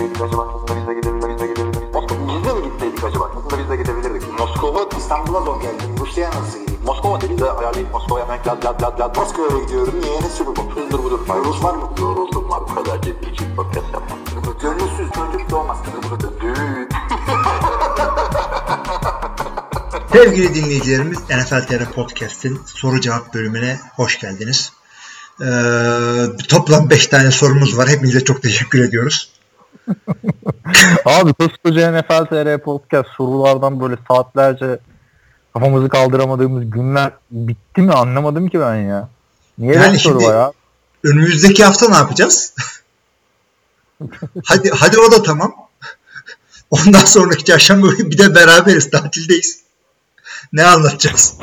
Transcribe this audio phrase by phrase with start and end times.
[0.00, 0.48] gitseydik acaba?
[0.54, 1.40] Aslında biz de gidebilirdik.
[2.28, 3.30] Biz de mi gitseydik acaba?
[3.36, 4.38] Aslında biz de gidebilirdik.
[4.38, 5.82] Moskova İstanbul'a zor geldi.
[6.00, 6.80] Rusya'ya nasıl gideyim?
[6.84, 9.16] Moskova dedi de ayarlayıp Moskova'ya hemen lad lad lad lad.
[9.16, 9.94] Moskova'ya gidiyorum.
[10.00, 10.20] Niye?
[10.22, 10.70] Ne sürü bu?
[10.74, 11.20] Hızdır budur.
[11.44, 11.90] Rus var mı?
[12.00, 12.60] Yoruldum var.
[12.70, 14.18] Bu kadar ciddi için podcast yapmam.
[14.62, 15.78] Gönülsüz çocuk doğmaz.
[16.40, 16.88] Düğün.
[20.12, 24.72] Sevgili dinleyicilerimiz NFL TR Podcast'in soru cevap bölümüne hoş geldiniz.
[25.40, 25.46] Ee,
[26.48, 27.88] toplam 5 tane sorumuz var.
[27.88, 29.39] Hepinize çok teşekkür ediyoruz.
[31.04, 34.78] Abi koskoca NFL TR Podcast sorulardan böyle saatlerce
[35.52, 39.08] kafamızı kaldıramadığımız günler bitti mi anlamadım ki ben ya.
[39.58, 40.52] Niye Yani soru var ya?
[41.04, 42.54] Önümüzdeki hafta ne yapacağız?
[44.44, 45.54] hadi hadi o da tamam.
[46.70, 48.90] Ondan sonraki çarşamba bir de beraberiz.
[48.90, 49.60] Tatildeyiz.
[50.52, 51.34] Ne anlatacağız?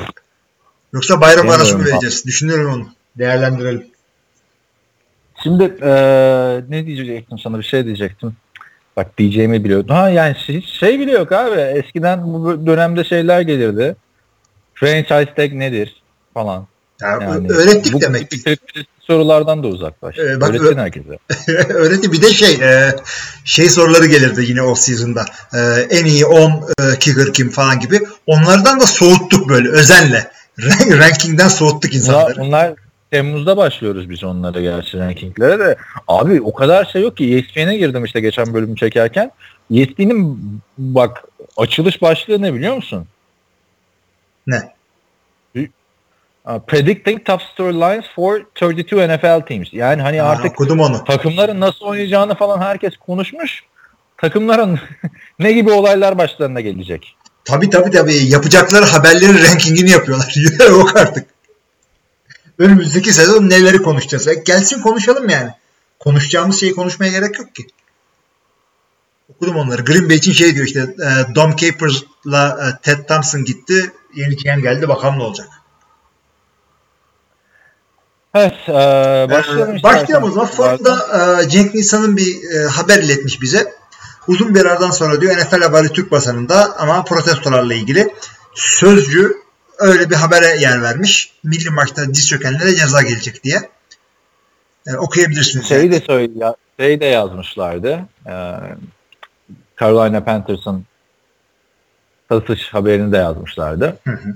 [0.94, 2.26] Yoksa bayram arası mı vereceğiz?
[2.26, 2.88] Düşünüyorum onu.
[3.18, 3.88] Değerlendirelim.
[5.44, 8.36] Şimdi eee, ne diyecektim sana bir şey diyecektim.
[8.98, 9.96] Bak diyeceğimi biliyordum.
[9.96, 11.60] Ha yani hiç şey bile yok abi.
[11.60, 13.96] Eskiden bu dönemde şeyler gelirdi.
[14.74, 16.02] Franchise tag nedir
[16.34, 16.68] falan.
[17.02, 18.44] Ya, Yani öğrettik bu demek ki.
[18.44, 18.60] tip
[19.00, 20.20] sorulardan da uzaklaş.
[20.20, 21.18] Ee, bak, Öğretin herkese.
[21.74, 22.96] Öğreti bir de şey e,
[23.46, 25.26] şey soruları gelirdi yine off season'da.
[25.54, 25.60] E,
[25.90, 28.00] en iyi 10 e, kicker kim falan gibi.
[28.28, 30.32] Onlardan da soğuttuk böyle özenle.
[30.60, 32.38] Rank, rankingden soğuttuk Bunlar, insanları.
[32.38, 32.74] bunlar
[33.12, 35.78] Temmuz'da başlıyoruz biz onlara gerçi rankinglere de.
[36.08, 39.32] Abi o kadar şey yok ki ESPN'e girdim işte geçen bölümü çekerken.
[39.74, 40.40] ESPN'in
[40.78, 41.24] bak
[41.58, 43.06] açılış başlığı ne biliyor musun?
[44.48, 44.74] Ne?
[46.68, 49.68] Predicting top storylines for 32 NFL teams.
[49.74, 51.04] Yani hani Ha, artık okudum onu.
[51.04, 53.64] takımların nasıl oynayacağını falan herkes konuşmuş.
[54.18, 54.80] Takımların
[55.40, 57.16] ne gibi olaylar başlarına gelecek.
[57.46, 58.16] Tabii tabii tabii.
[58.16, 60.34] Yapacakları haberlerin rankingini yapıyorlar.
[60.70, 61.37] Yok artık.
[62.60, 64.28] Önümüzdeki sezon neleri konuşacağız?
[64.28, 65.52] E, gelsin konuşalım yani.
[66.00, 67.68] Konuşacağımız şeyi konuşmaya gerek yok ki.
[69.30, 69.82] Okudum onları.
[69.82, 73.92] Green Bay için şey diyor işte e, Dom Capers'la e, Ted Thompson gitti.
[74.16, 74.90] Yeni GM geldi.
[74.90, 75.48] Bakalım ne olacak.
[78.36, 78.74] Evet, e,
[79.32, 79.84] başlayalım Ee.
[79.84, 80.48] Başlayalım o zaman.
[80.48, 81.08] Form'da
[81.44, 83.74] e, Cenk Nisan'ın bir e, haber iletmiş bize.
[84.28, 88.14] Uzun bir aradan sonra diyor NFL haberi Türk basınında ama protestolarla ilgili
[88.56, 89.38] sözcü
[89.80, 91.32] öyle bir habere yer vermiş.
[91.44, 93.70] Milli maçta diz çökenlere ceza gelecek diye.
[94.88, 95.66] E, okuyabilirsiniz.
[95.66, 98.00] Şey de söyle, şey de yazmışlardı.
[98.26, 98.34] E,
[99.80, 100.86] Carolina Panthers'ın
[102.30, 103.98] satış haberini de yazmışlardı.
[104.04, 104.34] Hı hı.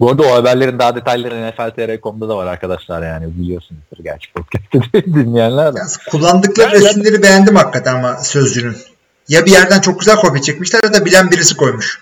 [0.00, 5.74] Bu arada o haberlerin daha detayları NFL.tr.com'da da var arkadaşlar yani biliyorsunuzdur gerçi podcast'te dinleyenler
[5.74, 5.78] de.
[5.78, 8.76] Yalnız kullandıkları Ben- resimleri beğendim hakikaten ama sözcünün.
[9.28, 12.00] Ya bir yerden çok güzel kopya çekmişler ya da bilen birisi koymuş.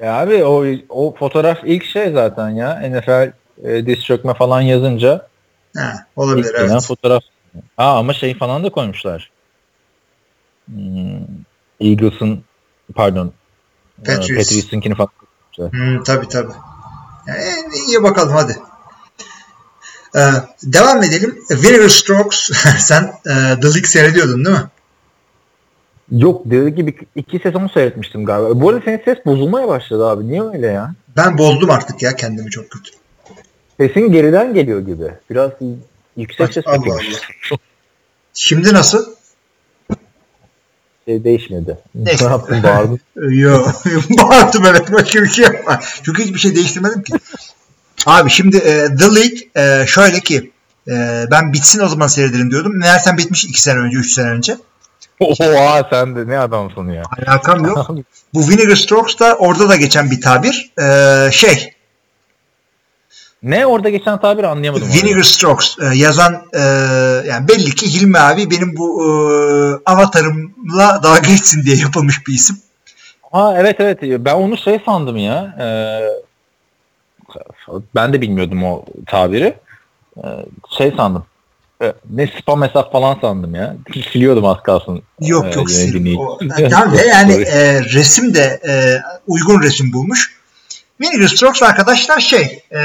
[0.00, 3.32] Ya abi o, o fotoğraf ilk şey zaten ya NFL
[3.64, 5.28] e, diz çökme falan yazınca
[5.76, 6.86] Ha, olabilir evet.
[6.86, 7.22] fotoğraf.
[7.78, 9.30] Aa ama şey falan da koymuşlar.
[10.66, 11.26] Hmm,
[11.80, 12.44] Eagles'ın
[12.94, 13.32] pardon
[14.02, 14.48] e, Patriots.
[14.48, 15.80] Patriots'ınkini falan koymuşlar.
[15.80, 16.52] Hmm, tabii tabii.
[17.26, 17.40] Yani,
[17.88, 18.56] iyi bakalım hadi.
[20.16, 20.20] Ee,
[20.62, 21.38] devam edelim.
[21.50, 22.38] Vinegar Strokes.
[22.78, 24.64] Sen e, The League seyrediyordun değil mi?
[26.10, 28.60] Yok dediği gibi iki sezon seyretmiştim galiba.
[28.60, 30.28] Bu arada senin ses bozulmaya başladı abi.
[30.28, 30.94] Niye öyle ya?
[31.16, 32.90] Ben bozdum artık ya kendimi çok kötü.
[33.80, 35.10] Sesin geriden geliyor gibi.
[35.30, 35.50] Biraz
[36.16, 36.76] yüksek ses Allah.
[36.76, 37.58] Allah.
[38.34, 39.06] Şimdi nasıl?
[41.08, 41.78] Şey değişmedi.
[41.94, 42.26] Neyse.
[42.26, 43.00] Ne yaptın bağırdın?
[43.30, 43.82] Yok.
[44.18, 44.92] Bağırdım evet.
[44.92, 45.80] Başka bir şey yapma.
[46.02, 47.12] Çünkü hiçbir şey değiştirmedim ki.
[48.06, 50.50] Abi şimdi e, The League e, şöyle ki
[50.88, 52.78] e, ben bitsin o zaman seyrederim diyordum.
[52.78, 54.56] Meğersem bitmiş 2 sene önce, 3 sene önce.
[55.20, 57.02] Oha sen de ne adamsın ya.
[57.18, 57.88] Alakam yok.
[58.34, 60.70] Bu Vinegar Strokes da orada da geçen bir tabir.
[60.78, 61.72] E, şey
[63.42, 64.88] ne orada geçen tabir anlayamadım.
[64.88, 66.60] Vinegar Strokes e, yazan e,
[67.28, 69.08] yani belli ki Hilmi abi benim bu e,
[69.86, 72.56] avatarımla dalga geçsin diye yapılmış bir isim.
[73.32, 75.56] Ha evet evet ben onu şey sandım ya.
[75.60, 76.08] Ee,
[77.94, 79.54] ben de bilmiyordum o tabiri.
[80.16, 80.28] Ee,
[80.78, 81.24] şey sandım.
[81.82, 83.76] Ee, Ne spam hesap falan sandım ya.
[84.12, 85.02] Siliyordum az kalsın.
[85.20, 85.70] Yok Ee, yok.
[85.74, 86.38] sil- o-
[86.92, 88.72] ve yani e, resim de e,
[89.26, 90.36] uygun resim bulmuş.
[91.00, 92.80] Vinegar Strokes arkadaşlar şey e,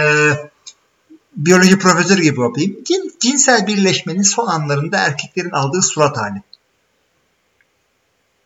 [1.36, 2.76] biyoloji profesörü gibi yapayım.
[2.86, 6.42] Cin, cinsel birleşmenin son anlarında erkeklerin aldığı surat hali.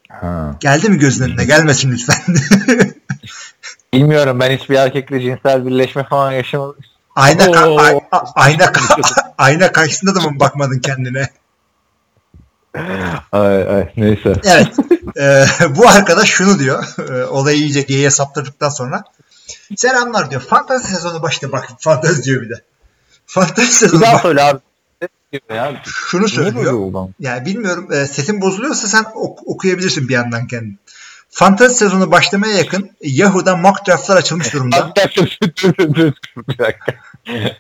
[0.10, 0.56] Ha.
[0.60, 1.46] Geldi mi gözünün önüne?
[1.46, 2.18] Gelmesin lütfen.
[3.94, 6.76] Bilmiyorum ben hiçbir erkekle cinsel birleşme falan yaşamadım.
[7.16, 11.30] ayna, ka- ayna, ka- ayna karşısında da mı bakmadın kendine?
[13.32, 14.34] Ay, ay, neyse.
[14.46, 14.68] Evet.
[15.20, 15.46] Ee,
[15.76, 16.84] bu arkadaş şunu diyor.
[17.10, 19.04] E, olayı iyice geyiğe saptırdıktan sonra.
[19.76, 20.42] Selamlar diyor.
[20.42, 21.52] Fantazi sezonu başladı.
[21.52, 22.62] Bak fantazi diyor bir de.
[23.26, 24.60] Fantazi Bir sezonu baş- söyle abi.
[25.50, 25.82] ya.
[25.86, 27.10] Şunu söylüyor.
[27.20, 30.80] Yani bilmiyorum e, sesin bozuluyorsa sen ok- okuyabilirsin bir yandan kendin.
[31.30, 34.94] Fantasy sezonu başlamaya yakın Yahoo'da mock draftlar açılmış durumda.
[36.50, 36.94] Bir dakika.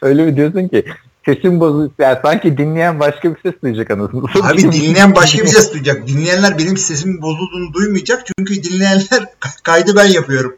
[0.02, 0.86] Öyle mi diyorsun ki
[1.26, 1.92] sesin bozuk.
[2.00, 4.24] Yani sanki dinleyen başka bir ses duyacak anasını.
[4.44, 6.08] Abi dinleyen başka bir ses duyacak.
[6.08, 8.24] Dinleyenler benim sesimin bozulduğunu duymayacak.
[8.26, 9.26] Çünkü dinleyenler
[9.64, 10.56] kaydı ben yapıyorum.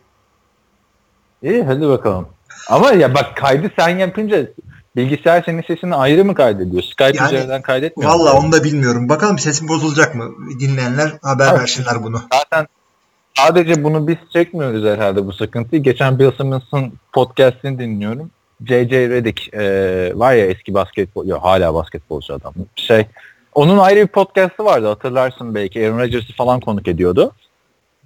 [1.44, 2.28] İyi hadi bakalım.
[2.70, 4.48] Ama ya bak kaydı sen yapınca
[4.96, 6.84] bilgisayar senin sesini ayrı mı kaydediyor?
[6.84, 8.12] Skype Yani, üzerinden kaydetmiyor.
[8.12, 9.10] Valla onu da bilmiyorum.
[9.10, 10.32] Bakalım sesim bozulacak mı?
[10.60, 11.60] Dinleyenler haber Evet.
[11.60, 12.22] versinler bunu.
[12.34, 12.68] Zaten
[13.38, 15.84] sadece bunu biz çekmiyoruz herhalde bu sıkıntıyı.
[15.84, 18.32] Geçen Bill Simmons'ın podcastini dinliyorum.
[18.66, 19.10] J.J.
[19.10, 19.62] Redick e,
[20.16, 22.54] var ya eski basketbol, yok hala basketbolcu adam.
[22.76, 23.06] Şey,
[23.56, 25.88] onun ayrı bir podcastı vardı hatırlarsın belki.
[25.88, 27.32] Aaron Rodgers'ı falan konuk ediyordu.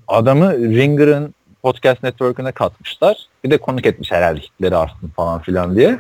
[0.08, 3.28] Adamı Ringer'ın podcast network'üne katmışlar.
[3.44, 6.00] Bir de konuk etmiş herhalde hitleri artsın falan filan diye.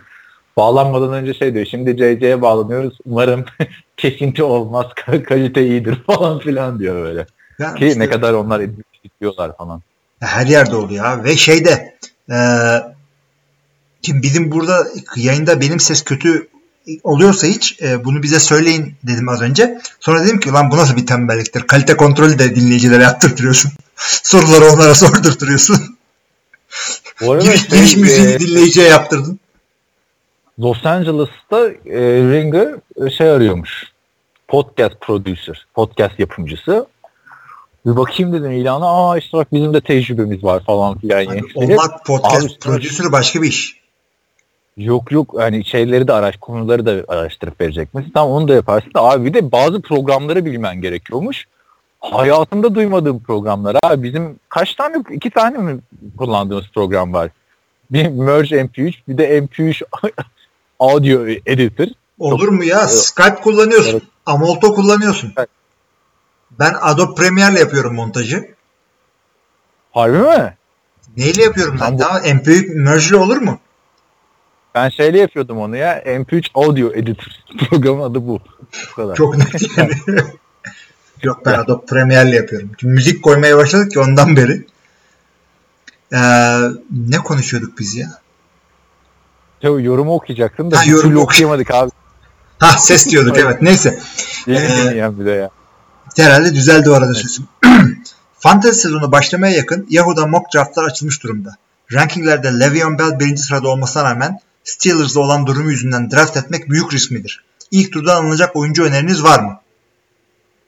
[0.57, 1.65] Bağlanmadan önce şey diyor.
[1.65, 2.97] Şimdi JJ'ye bağlanıyoruz.
[3.05, 3.45] Umarım
[3.97, 4.85] kesinti olmaz.
[5.25, 7.25] Kalite iyidir falan filan diyor böyle.
[7.59, 8.61] Ya Ki işte ne kadar onlar
[9.21, 9.81] diyorlar falan.
[10.19, 11.23] her yerde oluyor ha.
[11.23, 11.95] Ve şeyde
[12.29, 12.37] e,
[14.01, 16.47] kim bizim burada yayında benim ses kötü
[17.03, 19.81] oluyorsa hiç e, bunu bize söyleyin dedim az önce.
[19.99, 21.61] Sonra dedim ki lan bu nasıl bir tembelliktir.
[21.61, 23.71] Kalite kontrolü de dinleyicilere yaptırtıyorsun.
[24.23, 25.97] Soruları onlara sordurtuyorsun.
[27.21, 29.39] Bu arada Giriş, şey, giriş müziğini e, dinleyiciye yaptırdın.
[30.59, 32.01] Los Angeles'ta e,
[32.31, 32.75] Ringer
[33.17, 33.91] şey arıyormuş.
[34.47, 36.87] Podcast producer, podcast yapımcısı.
[37.85, 38.85] Bir bakayım dedim ilana.
[38.85, 41.21] Aa işte bak bizim de tecrübemiz var falan filan.
[41.21, 41.41] Yani.
[41.55, 43.80] olmak podcast Abi, prodüsörü başka bir iş.
[44.77, 48.05] Yok yok hani şeyleri de araş, konuları da araştırıp verecekmiş.
[48.13, 48.91] Tamam onu da yaparsın.
[48.95, 51.47] Abi bir de bazı programları bilmen gerekiyormuş.
[51.99, 53.77] Hayatımda duymadığım programlar.
[53.83, 55.79] Abi bizim kaç tane, iki tane mi
[56.17, 57.29] kullandığımız program var?
[57.91, 59.83] Bir Merge MP3 bir de MP3
[60.79, 61.87] Audio Editor.
[62.19, 62.87] Olur mu ya?
[62.87, 63.91] Skype kullanıyorsun.
[63.91, 64.03] Evet.
[64.25, 65.33] Amolto kullanıyorsun.
[65.37, 65.49] Evet.
[66.59, 68.47] Ben Adobe Premiere'le yapıyorum montajı.
[69.91, 70.53] Harbi mi?
[71.17, 71.79] Neyle yapıyorum ben?
[71.79, 73.59] Tam Daha MP3 merge'li olur mu?
[74.75, 75.99] Ben şeyle yapıyordum onu ya.
[76.05, 77.31] MP3 Audio Editor.
[77.69, 78.39] Programın adı bu.
[78.91, 79.15] Bu kadar.
[79.15, 79.91] Çok net yani.
[81.23, 82.69] Yok ben Adobe Premiere'le yapıyorum.
[82.77, 84.65] Çünkü müzik koymaya başladık ki ondan beri.
[86.13, 86.17] Ee,
[86.91, 88.07] ne konuşuyorduk biz ya?
[89.61, 91.91] Tabii yorumu okuyacaktım da Ha, yorum okuyamadık abi.
[92.59, 93.61] Ha ses diyorduk evet.
[93.61, 93.99] Neyse.
[94.47, 95.49] Yeni Ee, bir de ya.
[96.17, 97.47] Herhalde düzeldi o arada sesim.
[98.39, 101.55] Fantasy sezonu başlamaya yakın Yahoo'da mock draftlar açılmış durumda.
[101.93, 104.39] Rankinglerde Le'Veon Bell birinci sırada olmasına rağmen
[104.71, 107.43] Steelers'da olan durumu yüzünden draft etmek büyük risk midir?
[107.71, 109.59] İlk turdan alınacak oyuncu öneriniz var mı?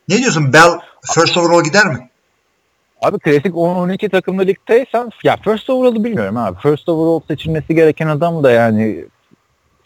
[0.09, 0.53] Ne diyorsun?
[0.53, 0.79] Bell
[1.13, 2.09] first overall gider mi?
[3.01, 6.59] Abi klasik 10-12 takımlı ligdeysen ya first overall'ı bilmiyorum abi.
[6.59, 9.05] First overall seçilmesi gereken adam da yani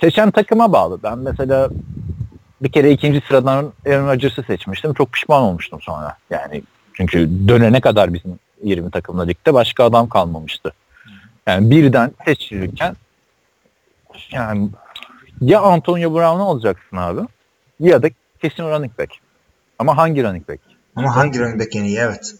[0.01, 0.99] seçen takıma bağlı.
[1.03, 1.69] Ben mesela
[2.61, 4.93] bir kere ikinci sıradan Aaron Rodgers'ı seçmiştim.
[4.93, 6.17] Çok pişman olmuştum sonra.
[6.29, 10.73] Yani çünkü dönene kadar bizim 20 takımlı ligde başka adam kalmamıştı.
[11.47, 12.95] Yani birden seçilirken
[14.31, 14.69] yani
[15.41, 17.21] ya Antonio Brown'u alacaksın abi
[17.79, 18.09] ya da
[18.41, 19.11] kesin running back.
[19.79, 20.59] Ama hangi running back?
[20.95, 21.97] Ama hangi running back iyi?
[21.97, 22.35] Evet.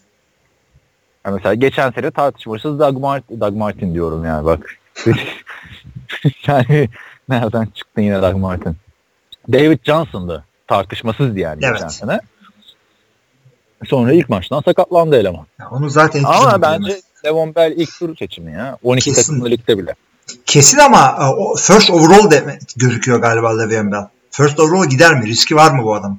[1.26, 4.78] Yani mesela geçen sene tartışmasız Doug Martin, Doug Martin diyorum yani bak.
[6.46, 6.88] yani
[7.28, 8.76] nereden çıktın yine Doug Martin?
[9.52, 10.44] David Johnson'dı.
[10.66, 11.74] Tartışmasızdı yani Evet.
[11.74, 12.20] geçen sene.
[13.86, 15.46] Sonra ilk maçtan sakatlandı eleman.
[15.60, 17.00] Ya onu zaten Ama bence.
[17.24, 18.78] Levon Bell ilk tur seçimi ya.
[18.82, 19.22] 12 Kesin.
[19.22, 19.94] takımlı ligde bile.
[20.46, 21.26] Kesin ama e,
[21.58, 24.08] first overall de gözüküyor galiba Le'Veon Bell.
[24.30, 25.26] First overall gider mi?
[25.26, 26.18] Riski var mı bu adam?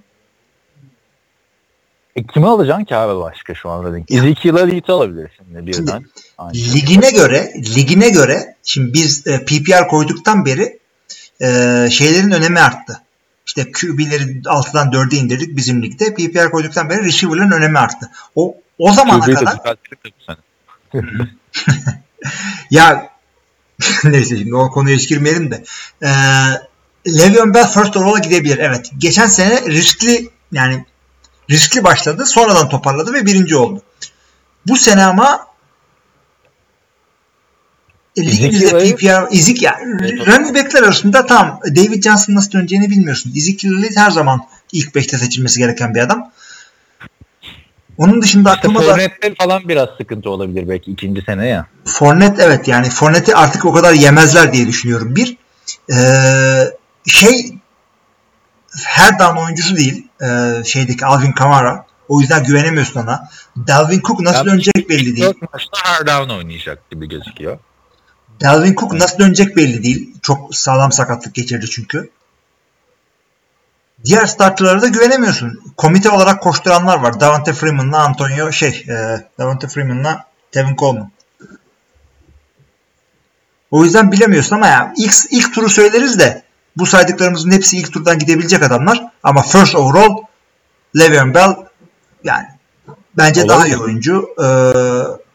[2.16, 4.00] E, kimi alacaksın ki abi başka şu anda?
[4.10, 6.06] Ezekiel Elite'i alabilirsin de birden.
[6.38, 6.54] Aynı.
[6.54, 10.80] ligine göre ligine göre şimdi biz e, PPR koyduktan beri
[11.42, 13.02] e, şeylerin önemi arttı.
[13.46, 16.14] İşte QB'leri 6'dan 4'e indirdik bizim ligde.
[16.14, 18.10] PPR koyduktan beri receiver'ların önemi arttı.
[18.36, 19.78] O o zamana QB'yi kadar
[22.72, 23.10] ya
[24.04, 25.64] neyse şimdi o konuya hiç girmeyelim de
[26.02, 26.10] e,
[27.08, 28.58] Le'Veon Bell first overall'a gidebilir.
[28.58, 28.92] Evet.
[28.98, 30.86] Geçen sene riskli yani
[31.50, 32.26] riskli başladı.
[32.26, 33.82] Sonradan toparladı ve birinci oldu.
[34.68, 35.50] Bu sene ama
[38.18, 39.80] Ligimizde PPR, Ezik ya
[40.28, 43.34] running backler arasında tam David Johnson nasıl döneceğini bilmiyorsun.
[43.38, 46.32] Ezekiel Elliott her zaman ilk 5'te seçilmesi gereken bir adam.
[48.00, 51.66] Onun dışında İşte aklıma da Fournette'de falan biraz sıkıntı olabilir belki ikinci sene ya.
[51.86, 55.16] Fournette evet yani Fournette'i artık o kadar yemezler diye düşünüyorum.
[55.16, 55.38] Bir
[55.94, 56.64] ee,
[57.08, 57.56] şey
[58.86, 61.86] her down oyuncusu değil ee, şeydeki Alvin Kamara.
[62.08, 63.30] O yüzden güvenemiyorsun ona.
[63.68, 65.34] Dalvin Cook nasıl Ya, dönecek belli değil.
[65.54, 67.60] Maçta her down oynayacak gibi gözüküyor.
[68.42, 70.14] Dalvin Cook nasıl dönecek belli değil.
[70.22, 72.10] Çok sağlam sakatlık geçirdi çünkü.
[74.06, 75.60] Diğer starterlara da güvenemiyorsun.
[75.78, 77.20] Komite olarak koşturanlar var.
[77.20, 78.96] Davante Freeman'la Antonio şey, e,
[79.40, 81.12] Davante Freeman'la Tevin Coleman.
[83.72, 86.44] O yüzden bilemiyorsun ama ya ilk, ilk turu söyleriz de
[86.78, 89.04] bu saydıklarımızın hepsi ilk turdan gidebilecek adamlar.
[89.24, 90.18] Ama first overall
[90.98, 91.56] Le'Veon Bell
[92.24, 92.48] yani
[93.18, 93.58] bence Olabilir.
[93.58, 94.30] daha iyi oyuncu.
[94.44, 94.46] Ee,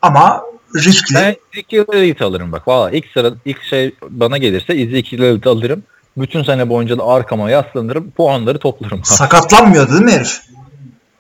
[0.02, 0.42] ama
[0.76, 1.14] riskli.
[1.14, 2.68] Ben Ezekiel Elliott alırım bak.
[2.68, 5.82] Valla ilk sıra ilk şey bana gelirse Ezekiel Elliott alırım.
[6.16, 8.10] Bütün sene boyunca da arkama yaslanırım.
[8.10, 9.00] Puanları toplarım.
[9.04, 10.40] Sakatlanmıyordu değil mi herif?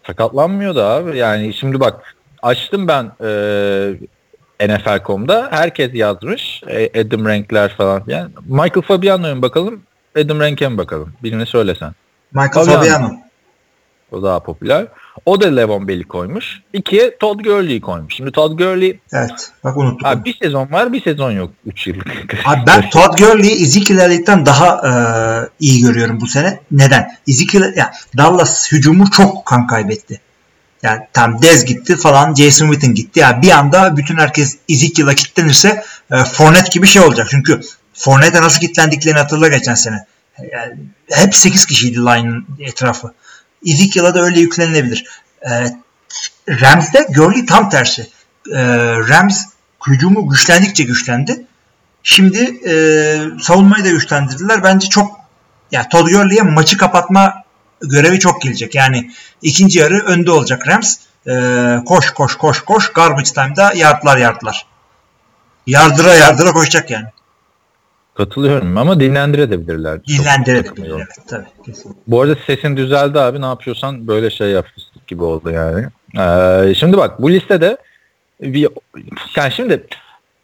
[0.06, 1.18] Sakatlanmıyor da abi.
[1.18, 3.04] Yani şimdi bak açtım ben
[4.60, 5.48] e, NFL.com'da.
[5.50, 6.62] Herkes yazmış.
[6.68, 8.30] E, Adam Rank'ler falan filan.
[8.46, 9.82] Michael Fabiano'ya bakalım?
[10.18, 11.12] Adam Rank'e mi bakalım?
[11.22, 11.92] Birini söylesen.
[12.32, 12.78] Michael Fabiano.
[12.78, 13.23] Fabiano.
[14.14, 14.86] O daha popüler.
[15.26, 16.60] O da Levon Bell'i koymuş.
[16.72, 18.14] İkiye Todd Gurley'i koymuş.
[18.14, 19.52] Şimdi Todd Gurley Evet.
[19.64, 20.06] Bak unuttuk.
[20.06, 21.50] abi bir sezon var bir sezon yok.
[21.66, 22.34] 3 yıllık.
[22.44, 24.92] Abi ben Todd Gurley'i Ezekiel Elliott'tan daha e,
[25.60, 26.60] iyi görüyorum bu sene.
[26.70, 27.08] Neden?
[27.28, 30.20] Ezekiel, yani Dallas hücumu çok kan kaybetti.
[30.82, 33.20] Yani tam Dez gitti falan Jason Witten gitti.
[33.20, 37.26] Yani bir anda bütün herkes Ezekiel'a kilitlenirse e, Fournette gibi şey olacak.
[37.30, 37.60] Çünkü
[37.94, 40.06] Fournette'e nasıl kilitlendiklerini hatırla geçen sene.
[40.52, 40.74] Yani
[41.10, 43.12] hep 8 kişiydi line'ın etrafı.
[43.66, 45.04] Ezekiel'a da öyle yüklenilebilir.
[45.42, 45.50] E,
[46.48, 48.02] Rams'de Gurley tam tersi.
[48.52, 48.60] E,
[49.08, 49.44] Rams
[49.86, 51.46] hücumu güçlendikçe güçlendi.
[52.02, 52.74] Şimdi e,
[53.42, 54.62] savunmayı da güçlendirdiler.
[54.62, 55.20] Bence çok
[55.72, 57.42] ya Todd Gurley'e maçı kapatma
[57.80, 58.74] görevi çok gelecek.
[58.74, 59.10] Yani
[59.42, 60.96] ikinci yarı önde olacak Rams.
[61.26, 61.32] E,
[61.86, 62.92] koş koş koş koş.
[62.92, 64.66] Garbage time'da yardlar yardlar.
[65.66, 67.06] Yardıra yardıra koşacak yani.
[68.14, 69.96] Katılıyorum ama dinlendirebilirler.
[69.96, 70.64] Çok Dinlendirebilir.
[70.64, 71.00] takımı yok.
[71.00, 71.46] Evet, tabii.
[71.66, 72.00] kesinlikle.
[72.06, 74.66] Bu arada sesin düzeldi abi ne yapıyorsan böyle şey yap
[75.06, 75.86] gibi oldu yani.
[76.18, 77.76] Ee, şimdi bak bu listede
[78.40, 78.68] bir,
[79.36, 79.86] yani şimdi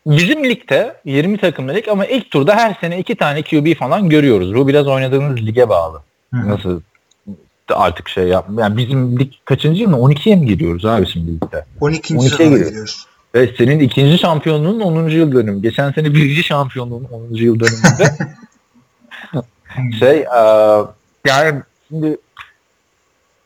[0.07, 4.55] bizim ligde 20 takımlı lig ama ilk turda her sene iki tane QB falan görüyoruz.
[4.55, 6.03] Bu biraz oynadığınız lige bağlı.
[6.35, 6.49] Hı.
[6.49, 6.81] Nasıl
[7.75, 8.49] artık şey yap.
[8.59, 9.97] Yani bizim lig kaçıncı yıl mı?
[9.97, 11.65] 12'ye mi giriyoruz abi şimdi ligde?
[11.81, 12.15] 12.
[12.15, 13.05] 12'ye sırada giriyor.
[13.35, 15.09] Ve senin ikinci şampiyonluğun 10.
[15.09, 15.63] yıl dönümü.
[15.63, 17.35] Geçen sene birinci şampiyonluğun 10.
[17.35, 18.17] yıl dönümünde
[19.99, 20.43] şey e,
[21.27, 22.17] yani şimdi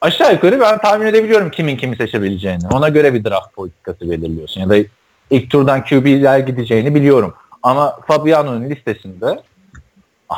[0.00, 2.68] aşağı yukarı ben tahmin edebiliyorum kimin kimi seçebileceğini.
[2.72, 4.60] Ona göre bir draft politikası belirliyorsun.
[4.60, 4.76] Ya da
[5.30, 7.34] ilk turdan QB'ler gideceğini biliyorum.
[7.62, 9.42] Ama Fabiano'nun listesinde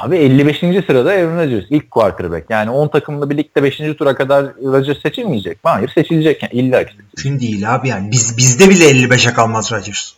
[0.03, 0.59] abi 55.
[0.59, 2.51] sırada Aaron Rodgers ilk quarterback.
[2.51, 3.77] Yani 10 takımlı bir ligde 5.
[3.99, 5.71] tura kadar Rodgers seçilmeyecek mi?
[5.71, 6.43] Hayır seçilecek.
[6.43, 7.25] Yani illa ki seçilecek.
[7.25, 8.11] Mümkün değil abi yani.
[8.11, 10.13] Biz, bizde bile 55'e kalmaz Rodgers.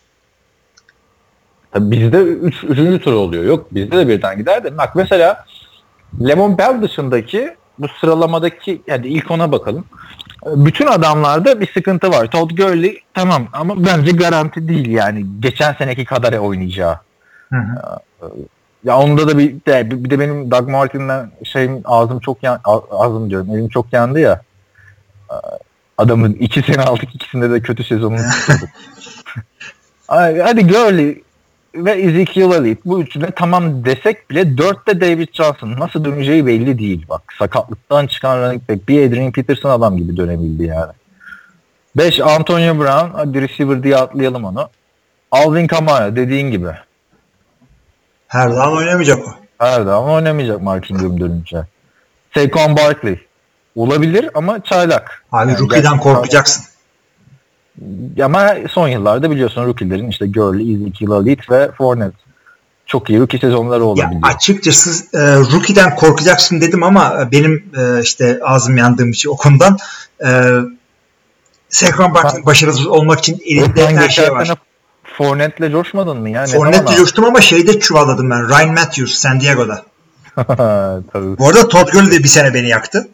[1.71, 2.63] Tabii bizde 3.
[2.63, 3.43] Üç, tur oluyor.
[3.43, 4.77] Yok bizde de birden gider de.
[4.77, 5.45] Bak mesela
[6.27, 9.85] Lemon Bell dışındaki bu sıralamadaki yani ilk ona bakalım.
[10.45, 12.31] Bütün adamlarda bir sıkıntı var.
[12.31, 15.25] Todd Gurley tamam ama bence garanti değil yani.
[15.39, 16.99] Geçen seneki kadar oynayacağı.
[17.49, 17.99] Hı hı.
[18.83, 23.29] Ya onda da bir de, bir de benim Doug Martin'den şeyim ağzım çok yan, ağzım
[23.29, 24.41] diyorum elim çok yandı ya.
[25.97, 28.69] Adamın iki sene aldık ikisinde de kötü sezonunu tutuyorduk.
[30.07, 31.23] Ay, Hadi Gurley
[31.75, 37.05] ve Ezekiel Elliott bu üçüne tamam desek bile dörtte David Johnson nasıl döneceği belli değil.
[37.09, 40.91] Bak sakatlıktan çıkan running back bir Adrian Peterson adam gibi dönebildi yani.
[41.97, 44.69] 5 Antonio Brown hadi receiver diye atlayalım onu.
[45.31, 46.69] Alvin Kamara dediğin gibi.
[48.29, 49.31] Her zaman oynamayacak o.
[49.59, 51.57] Her zaman oynamayacak Mark Ingram dönünce.
[52.33, 53.19] Saquon Barkley.
[53.75, 55.23] Olabilir ama çaylak.
[55.31, 56.65] Abi Yani rookie'den korkacaksın.
[58.23, 62.17] Ama son yıllarda biliyorsun rookie'lerin işte Gurley, Ezekiel Elliott ve Fournette.
[62.85, 64.21] Çok iyi rookie sezonları Ya olabiliyor.
[64.23, 69.77] açıkçası e, rookie'den korkacaksın dedim ama e, benim e, işte ağzım yandığım için o konudan
[70.25, 70.29] e,
[71.69, 74.55] Saquon Barkley başarısız olmak için elinde her şey var.
[75.19, 76.41] Fournette'le coşmadın mı ya?
[76.41, 78.49] Ne Fournette'le coştum ama şeyde çuvalladım ben.
[78.49, 79.83] Ryan Matthews San Diego'da.
[81.13, 81.37] Tabii.
[81.37, 83.07] Bu arada Todd Gurley de bir sene beni yaktı.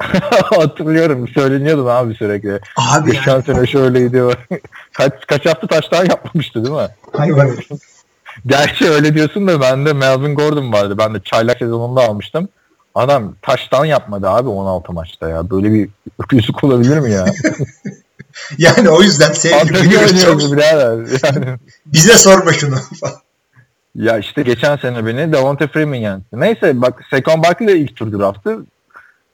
[0.42, 1.28] Hatırlıyorum.
[1.28, 2.60] Söyleniyordum abi sürekli.
[2.76, 3.42] Abi Geçen yani.
[3.42, 4.22] sene şöyleydi.
[4.92, 6.88] kaç, kaç hafta taştan yapmamıştı değil mi?
[7.16, 7.68] Hayır, hayır.
[8.46, 10.98] Gerçi öyle diyorsun da bende Melvin Gordon vardı.
[10.98, 12.48] Ben de çaylak sezonunda almıştım.
[12.94, 15.50] Adam taştan yapmadı abi 16 maçta ya.
[15.50, 15.88] Böyle bir
[16.24, 17.24] öküzlük olabilir mi ya?
[18.58, 19.32] Yani o yüzden
[19.68, 20.52] Biliyoruz oynuyoruz çok.
[20.52, 21.18] birader.
[21.24, 21.56] Yani,
[21.86, 22.76] Bize sorma şunu.
[23.94, 26.24] ya işte geçen sene beni Davante Freeman yendi.
[26.32, 28.58] Neyse bak Saquon Barkley de ilk tur draftı.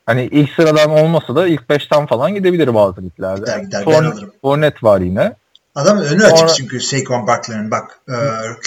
[0.05, 3.39] Hani ilk sıradan olmasa da ilk 5'ten falan gidebilir bazı liglerde.
[3.41, 4.31] Gider, gider, ben Fournette- alırım.
[4.41, 5.33] Fournette var yine.
[5.75, 7.71] Adamın önü Sonra- açık çünkü Saquon Barkley'nin.
[7.71, 8.15] Bak e,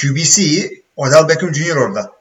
[0.01, 0.83] QB'si iyi.
[0.97, 1.77] Odell Beckham Jr.
[1.77, 2.13] orada.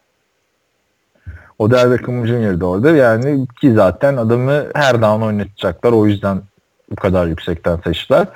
[1.60, 2.60] Odell Beckham Jr.
[2.60, 2.92] de orada.
[2.96, 5.92] Yani ki zaten adamı her down oynatacaklar.
[5.92, 6.42] O yüzden
[6.91, 8.27] bu kadar yüksekten seçtiler.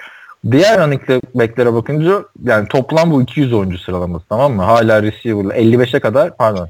[0.51, 1.01] Diğer running
[1.35, 4.61] back'lere bakınca yani toplam bu 200 oyuncu sıralaması tamam mı?
[4.61, 6.69] Hala receiver'la 55'e kadar pardon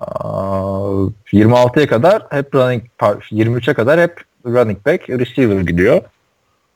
[0.00, 6.00] Aa, 26'ya kadar hep running 23'e kadar hep running back receiver gidiyor.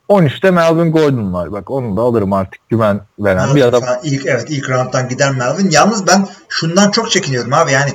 [0.09, 1.52] 13'te Melvin Gordon var.
[1.52, 3.82] Bak onu da alırım artık güven veren bir adam.
[4.02, 5.70] İlk, evet ilk rounddan gider Melvin.
[5.70, 7.90] Yalnız ben şundan çok çekiniyorum abi yani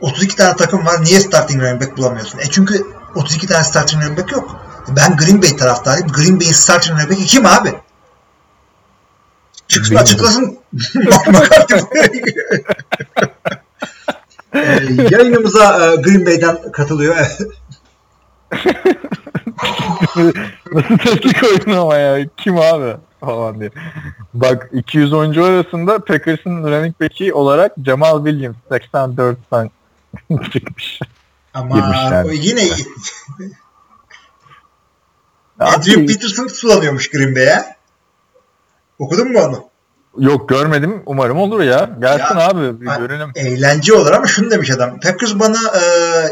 [0.00, 1.04] 32 tane takım var.
[1.04, 2.38] Niye starting running back bulamıyorsun?
[2.38, 4.63] E çünkü 32 tane starting running back yok.
[4.88, 6.08] Ben Green Bay taraftarıyım.
[6.08, 7.74] Green Bay'in starting running back'i kim abi?
[9.68, 10.02] Çıksın Bilmiyorum.
[10.02, 10.58] açıklasın.
[11.32, 12.22] McCarthy.
[14.54, 17.16] Ee, yayınımıza e, Green Bay'den katılıyor.
[17.16, 17.44] Nasıl
[20.98, 22.26] tepki koydun ama ya?
[22.36, 22.96] Kim abi?
[23.20, 23.70] Falan diye.
[24.34, 29.70] Bak 200 oyuncu arasında Packers'ın running back'i olarak Jamal Williams 84 tane
[30.52, 31.00] çıkmış.
[31.54, 31.74] Ama
[32.26, 32.62] o yine
[35.60, 37.64] Adrian Peterson sulanıyormuş Green Bay'e.
[38.98, 39.64] Okudun mu onu?
[40.18, 41.02] Yok görmedim.
[41.06, 41.90] Umarım olur ya.
[42.00, 42.80] Gelsin Ya, abi.
[42.80, 43.32] Bir ha- görelim.
[43.36, 45.00] Eğlence olur ama şunu demiş adam.
[45.00, 45.82] Packers bana e,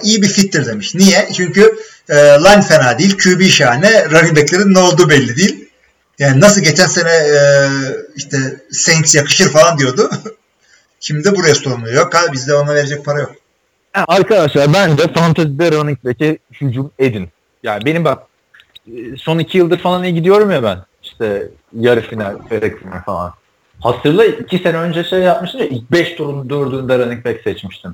[0.03, 0.95] iyi bir fittir demiş.
[0.95, 1.29] Niye?
[1.37, 3.19] Çünkü e, line fena değil.
[3.19, 4.11] QB şahane.
[4.11, 5.69] Running back'lerin ne olduğu belli değil.
[6.19, 7.69] Yani nasıl geçen sene e,
[8.17, 8.37] işte
[8.73, 10.11] Saints yakışır falan diyordu.
[11.01, 11.91] Şimdi de buraya sorumlu.
[11.93, 13.33] Yok abi bizde ona verecek para yok.
[13.93, 17.29] Ha, Arkadaşlar bence fantasy'de running back'e hücum edin.
[17.63, 18.32] Yani benim bak e,
[19.19, 20.79] son iki yıldır falan iyi gidiyorum ya ben.
[21.03, 21.49] İşte
[21.79, 23.33] yarı final, çeyrek final falan.
[23.81, 27.47] Hatırla iki sene önce şey yapmıştın ya ilk 5 turun dördünde running back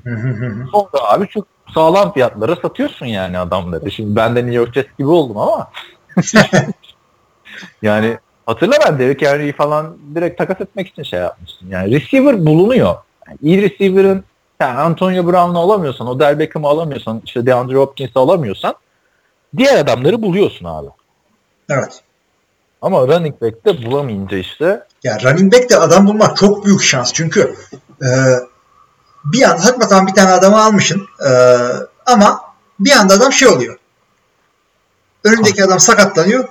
[0.09, 0.67] hı.
[0.71, 3.91] Sonra abi çok sağlam fiyatlara satıyorsun yani adamları.
[3.91, 5.71] Şimdi ben de New York Jets gibi oldum ama.
[7.81, 11.71] yani hatırla ben Derrick Henry'i falan direkt takas etmek için şey yapmıştım.
[11.71, 12.95] Yani receiver bulunuyor.
[13.27, 14.23] Yani iyi receiver'ın
[14.59, 18.75] yani Antonio Brown'u alamıyorsan, Odell Beckham'ı alamıyorsan, işte DeAndre Hopkins'i alamıyorsan
[19.57, 20.87] diğer adamları buluyorsun abi.
[21.69, 22.01] Evet.
[22.81, 27.13] Ama running back'te bulamayınca işte Ya running back de adam bulmak çok büyük şans.
[27.13, 27.55] Çünkü
[28.01, 28.09] e,
[29.25, 31.31] bir anda hakikaten bir tane adamı almışsın e,
[32.05, 32.41] ama
[32.79, 33.77] bir anda adam şey oluyor.
[35.23, 36.49] Önündeki adam sakatlanıyor.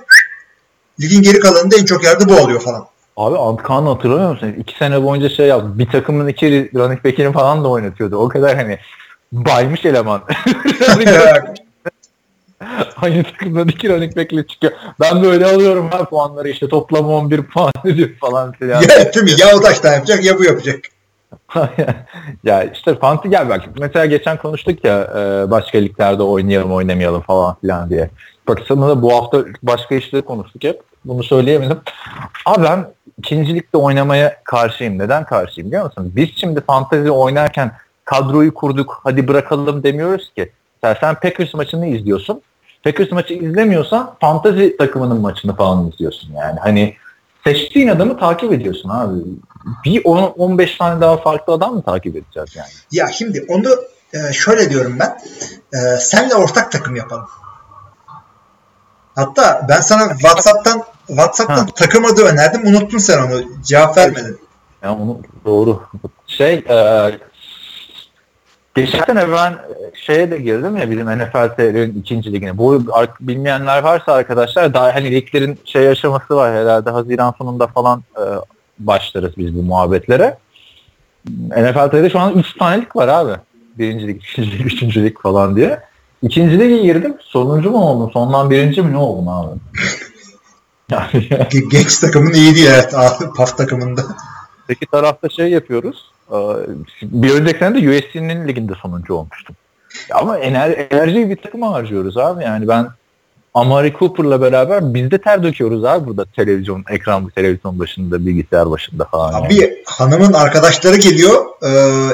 [1.01, 2.87] Ligin geri kalanında en çok yerde bu oluyor falan.
[3.17, 4.55] Abi Antkan'ı hatırlamıyor musun?
[4.59, 5.79] İki sene boyunca şey yaptı.
[5.79, 8.17] Bir takımın iki running back'ini falan da oynatıyordu.
[8.17, 8.79] O kadar hani
[9.31, 10.23] baymış eleman.
[13.01, 14.73] Aynı takımdan iki running back'le çıkıyor.
[14.99, 18.81] Ben böyle alıyorum ha puanları işte toplam 11 puan ediyor falan filan.
[18.81, 19.31] ya, mi?
[19.39, 20.79] Ya o taştan yapacak ya bu yapacak.
[22.43, 23.61] ya işte fanti gel bak.
[23.79, 28.09] Mesela geçen konuştuk ya e, başka liglerde oynayalım oynamayalım falan filan diye.
[28.47, 30.81] Bak sana da bu hafta başka işleri konuştuk hep.
[31.05, 31.77] Bunu söyleyemedim.
[32.45, 32.85] Abi ben
[33.17, 34.99] ikinci ligde oynamaya karşıyım.
[34.99, 36.11] Neden karşıyım biliyor musun?
[36.15, 37.71] Biz şimdi fantezi oynarken
[38.05, 40.51] kadroyu kurduk hadi bırakalım demiyoruz ki.
[40.83, 42.41] Sen, sen Packers maçını izliyorsun.
[42.83, 46.59] Packers maçı izlemiyorsan fantazi takımının maçını falan izliyorsun yani.
[46.59, 46.95] Hani
[47.43, 49.19] seçtiğin adamı takip ediyorsun abi.
[49.85, 52.69] Bir 10 15 tane daha farklı adam mı takip edeceğiz yani?
[52.91, 53.69] Ya şimdi onu
[54.13, 55.19] e, şöyle diyorum ben.
[55.79, 57.27] E, senle ortak takım yapalım.
[59.15, 61.65] Hatta ben sana WhatsApp'tan WhatsApp'tan Ha.
[61.75, 62.67] takım adı önerdim.
[62.67, 63.41] Unuttun sen onu.
[63.63, 64.39] Cevap vermedin.
[64.83, 65.83] Ya onu doğru.
[66.27, 66.75] Şey e,
[68.79, 69.55] geçen sene ben
[69.93, 72.57] şeye de girdim ya bizim NFL TR'nin ikinci ligine.
[72.57, 72.83] Bu
[73.21, 78.23] bilmeyenler varsa arkadaşlar daha hani liglerin şey aşaması var herhalde Haziran sonunda falan e,
[78.79, 80.37] başlarız biz bu muhabbetlere.
[81.49, 83.31] NFL TR'de şu an 3 tane lig var abi.
[83.77, 85.79] Birinci lig, ikinci lig, üçüncü lig falan diye.
[86.21, 87.13] İkinci lige girdim.
[87.21, 88.11] Sonuncu mu oldum?
[88.13, 89.49] Sondan birinci mi ne oldum abi?
[90.91, 92.93] Yani Ge- Genç takımın iyi değil evet.
[92.95, 94.01] Ah, PAF takımında.
[94.63, 96.11] Öteki tarafta şey yapıyoruz.
[96.31, 96.35] Ee,
[97.01, 99.55] Bir önceki sene de USC'nin liginde sonuncu olmuştum.
[100.13, 102.43] Ama ener enerjiyi bir takıma harcıyoruz abi.
[102.43, 102.87] Yani ben
[103.53, 109.05] Amari Cooper'la beraber biz de ter döküyoruz abi burada televizyon, ekran televizyon başında, bilgisayar başında
[109.05, 109.31] falan.
[109.33, 109.45] yani.
[109.45, 111.67] Abi hanımın arkadaşları geliyor e,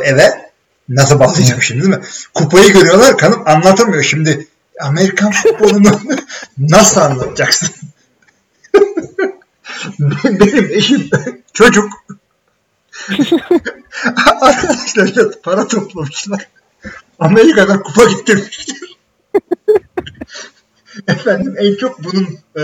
[0.10, 0.46] eve.
[0.90, 2.02] Nasıl bağlayacağım şimdi değil mi?
[2.34, 3.18] Kupayı görüyorlar.
[3.18, 4.04] Kanım anlatamıyor.
[4.04, 4.48] Şimdi
[4.82, 6.00] Amerikan futbolunu
[6.58, 7.70] nasıl anlatacaksın?
[10.00, 11.10] Benim eşim
[11.54, 11.90] çocuk
[14.42, 16.48] arkadaşlarıyla para toplamışlar.
[17.20, 18.78] Amerika'dan kupa getirmişler.
[21.08, 22.64] Efendim en çok bunun e,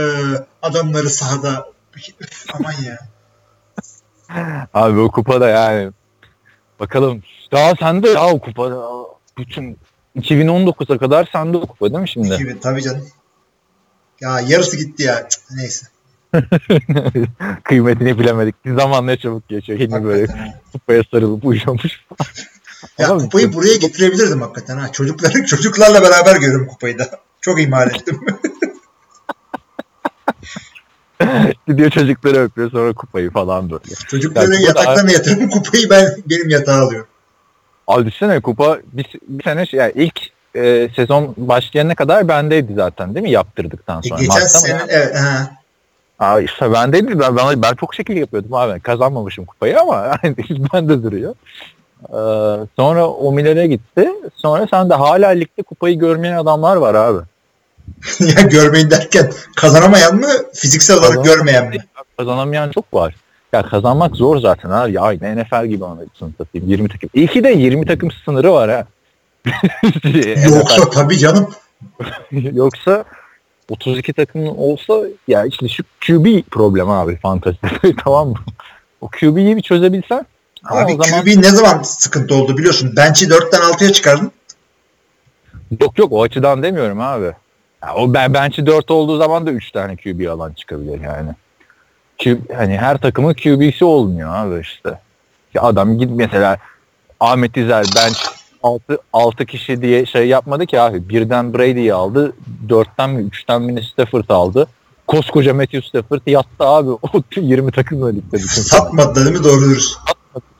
[0.61, 1.71] adamları sahada
[2.53, 2.97] aman ya.
[4.73, 5.91] Abi o kupada yani
[6.79, 7.23] bakalım.
[7.51, 8.81] Daha sende ya o kupada
[9.37, 9.77] bütün
[10.15, 12.33] 2019'a kadar sende o kupa değil mi şimdi?
[12.33, 13.07] 2000 tabii canım.
[14.21, 15.27] Ya yarısı gitti ya.
[15.51, 15.87] Neyse.
[17.63, 18.55] Kıymetini bilemedik.
[18.65, 19.79] Zaman ne çabuk geçiyor.
[19.79, 20.27] Yine böyle
[20.71, 22.05] kupaya sarılıp uyuyormuş.
[22.99, 24.91] Ya Ama- kupayı buraya getirebilirdim hakikaten ha.
[24.91, 27.09] Çocukları çocuklarla beraber görüyorum kupayı da.
[27.41, 28.19] Çok ihmal ettim.
[31.67, 33.83] Gidiyor çocukları öpüyor sonra kupayı falan böyle.
[34.07, 35.49] Çocukları Ya, bu da- yatırıyorum.
[35.49, 37.07] Kupayı ben benim yatağa alıyorum.
[37.87, 40.19] Abi düşünsene kupa bir, bir sene şey- yani ilk
[40.55, 44.19] e, sezon başlayana kadar bendeydi zaten değil mi yaptırdıktan E, sonra.
[44.21, 44.85] geçen Mart'ta mı sene ya?
[44.89, 45.51] evet, ha.
[46.21, 48.79] Aa, işte bendeydi ben, ben, ben çok şekil yapıyordum abi.
[48.79, 50.35] Kazanmamışım kupayı ama yani
[50.73, 51.35] bende duruyor.
[52.09, 54.09] Ee, sonra o Miller'e gitti.
[54.35, 57.19] Sonra sen de hala ligde kupayı görmeyen adamlar var abi.
[58.19, 61.77] ya görmeyin derken kazanamayan mı fiziksel olarak Kazanamayan görmeyen mi?
[62.17, 63.15] Kazanamayan çok var.
[63.53, 64.93] Ya kazanmak zor zaten abi.
[64.93, 66.67] Ya NFL gibi anlatsın satayım.
[66.67, 67.09] 20 takım.
[67.13, 68.85] İyi ki de 20 takım sınırı var ha.
[70.49, 71.49] Yoksa tabii canım.
[72.31, 73.05] Yoksa
[73.71, 74.93] 32 takım olsa
[75.27, 78.35] ya işte şu QB problem abi fantezide tamam mı?
[79.01, 80.25] O QB'yi bir çözebilsen
[80.63, 82.93] ama Abi o zaman QB ne zaman sıkıntı oldu biliyorsun.
[82.97, 84.31] Bench'i 4'ten 6'ya çıkardın.
[85.81, 87.31] yok yok o açıdan demiyorum abi.
[87.83, 91.29] Ya o ben bench'i 4 olduğu zaman da 3 tane QB alan çıkabilir yani.
[92.17, 94.99] Q, hani her takımın QB'si olmuyor abi işte.
[95.53, 96.57] Ya adam git mesela
[97.19, 101.09] Ahmet İzel bench 6, 6 kişi diye şey yapmadı ki abi.
[101.09, 102.33] Birden Brady'yi aldı.
[102.67, 104.67] 4'ten mi 3'ten mi Stafford aldı.
[105.07, 106.89] Koskoca Matthew Stafford yattı abi.
[107.13, 108.37] O 20 takımla ligde.
[108.37, 109.97] Satmadı değil mi doğru dürüst.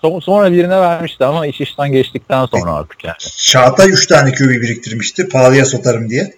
[0.02, 3.16] Son- Sonra birine vermişti ama iş işten geçtikten sonra artık yani.
[3.38, 5.30] Çağatay 3 tane QB biriktirmişti.
[5.30, 6.34] Pahalıya satarım diye.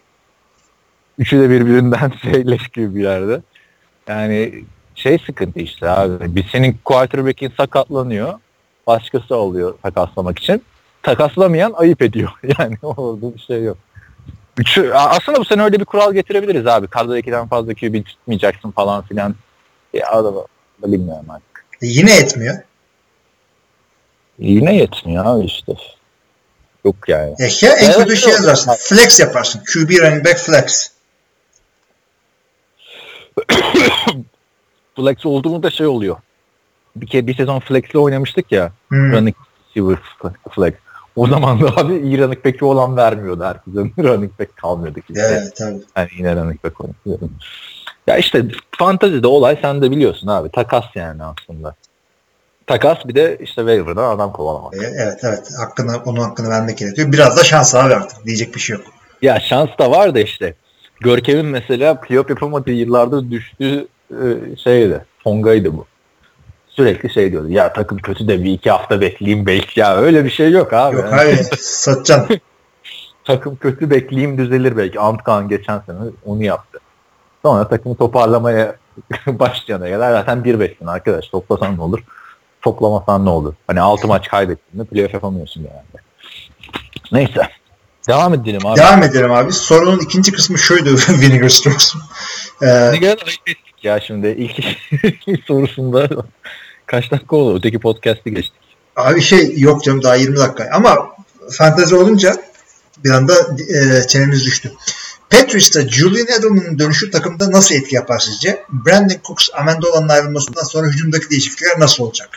[1.18, 3.42] Üçü de birbirinden şeyleş gibi bir yerde.
[4.08, 4.64] Yani
[4.96, 6.36] şey sıkıntı işte abi.
[6.36, 8.34] Bir senin quarterback'in sakatlanıyor.
[8.88, 10.64] Başkası alıyor takaslamak için.
[11.04, 12.32] Takaslamayan ayıp ediyor.
[12.60, 13.78] Yani orada bir şey yok.
[14.58, 16.88] Üçü, aslında bu sene öyle bir kural getirebiliriz abi.
[16.88, 19.36] Kadroda ikiden fazla QB tutmayacaksın falan filan.
[19.94, 20.46] Ya adamı
[20.82, 21.66] da bilmiyorum artık.
[21.82, 22.58] E, yine etmiyor.
[24.40, 25.74] Yine yetmiyor abi işte.
[26.86, 27.36] Yok yani.
[27.40, 28.74] E, ya en kötü şey yazarsın.
[28.80, 29.62] Flex yaparsın.
[29.74, 30.92] QB running back flex.
[34.96, 36.18] Flex olduğunda da şey oluyor.
[36.96, 38.72] Bir kere bir sezon flex'le oynamıştık ya.
[38.88, 39.12] Hmm.
[39.12, 39.36] Running
[39.68, 39.98] receiver
[40.56, 40.74] flex.
[41.16, 43.80] O zaman da abi iyi running back'i olan vermiyordu herkese.
[44.10, 45.22] running back kalmıyordu kimse.
[45.22, 45.82] Evet tabii.
[45.98, 47.20] Yani yine running back oynuyor.
[48.08, 48.46] Ya işte
[48.78, 50.50] fantazide olay sen de biliyorsun abi.
[50.50, 51.76] Takas yani aslında.
[52.68, 54.74] Takas bir de işte waiver'dan adam kovalamak.
[54.74, 55.50] Evet evet.
[55.60, 57.12] Hakkını, onun hakkını vermek gerekiyor.
[57.12, 58.26] Biraz da şans abi artık.
[58.26, 58.86] Diyecek bir şey yok.
[59.22, 60.54] Ya şans da var da işte.
[61.00, 65.06] Görkem'in mesela playoff yapamadığı yıllarda düştüğü e, şeydi.
[65.24, 65.86] Tonga'ydı bu.
[66.76, 67.50] Sürekli şey diyordu.
[67.50, 69.80] Ya takım kötü de bir iki hafta bekleyeyim belki.
[69.80, 70.96] Ya öyle bir şey yok abi.
[70.96, 72.40] Yok abi satacaksın.
[73.26, 75.00] takım kötü bekleyeyim düzelir belki.
[75.00, 76.80] Antkan geçen sene onu yaptı.
[77.46, 78.76] Sonra takımı toparlamaya
[79.28, 81.28] başlayana kadar zaten 1-5'sin arkadaş.
[81.28, 82.00] Toplasan ne olur?
[82.62, 83.54] Toplamasan ne olur?
[83.68, 86.04] Hani 6 maç kaybettin de playoff yapamıyorsun yani.
[87.12, 87.42] Neyse.
[88.10, 88.80] Devam edelim abi.
[88.80, 89.52] Devam edelim abi.
[89.52, 92.02] Sorunun ikinci kısmı şuydu Vinegar Strokes'un.
[92.62, 94.28] Ee, Ne kadar ayıp ettik ya şimdi.
[94.28, 96.10] İlk sorusunda
[96.94, 97.58] kaç dakika oldu?
[97.58, 98.62] Öteki podcast'i geçtik.
[98.96, 100.70] abi şey yok canım daha 20 dakika.
[100.74, 100.98] Ama
[101.52, 102.38] fantezi olunca
[103.04, 103.34] bir anda
[103.76, 104.72] e, çenemiz düştü.
[105.30, 108.64] Patriots'ta Julian Edelman'ın dönüşü takımda nasıl etki yapar sizce?
[108.70, 112.30] Brandon Cooks, Amendola'nın ayrılmasından sonra hücumdaki değişiklikler nasıl olacak?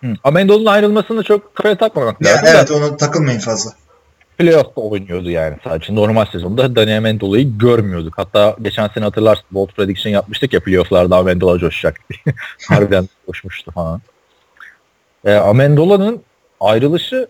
[0.00, 0.14] Hı.
[0.24, 2.46] Amendol'un ayrılmasını çok kafaya takmamak lazım.
[2.46, 3.72] evet ona takılmayın fazla.
[4.38, 5.94] Playoff'ta oynuyordu yani sadece.
[5.94, 8.18] Normal sezonda Dani Amendola'yı görmüyorduk.
[8.18, 12.34] Hatta geçen sene hatırlarsın Bold Prediction yapmıştık ya playoff'larda Amendola coşacak diye.
[12.68, 14.00] Harbiden coşmuştu falan.
[15.24, 16.22] E, Amendola'nın
[16.60, 17.28] ayrılışı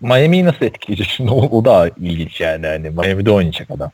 [0.00, 2.66] Miami'yi nasıl etkileyecek şimdi o, o da ilginç yani.
[2.66, 3.90] yani Miami'de oynayacak adam.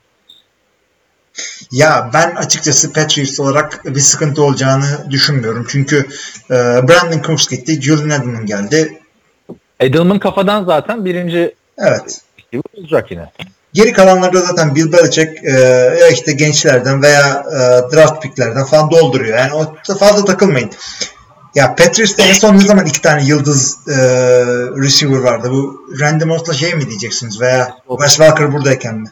[1.73, 5.67] Ya ben açıkçası Patriots olarak bir sıkıntı olacağını düşünmüyorum.
[5.69, 6.07] Çünkü
[6.51, 8.99] e, Brandon Cooks gitti, Julian Edelman geldi.
[9.81, 12.21] Edelman kafadan zaten birinci Evet.
[12.53, 13.33] Gibi olacak yine.
[13.73, 15.51] Geri kalanlarda zaten Bill Belichick e,
[16.01, 17.57] ya işte gençlerden veya e,
[17.97, 19.39] draft picklerden falan dolduruyor.
[19.39, 20.71] Yani o fazla takılmayın.
[21.55, 23.97] Ya Patriots'ta en son ne zaman iki tane yıldız e,
[24.83, 25.49] receiver vardı?
[25.51, 27.41] Bu Randy Moss'la şey mi diyeceksiniz?
[27.41, 29.09] Veya Wes Welker buradayken mi?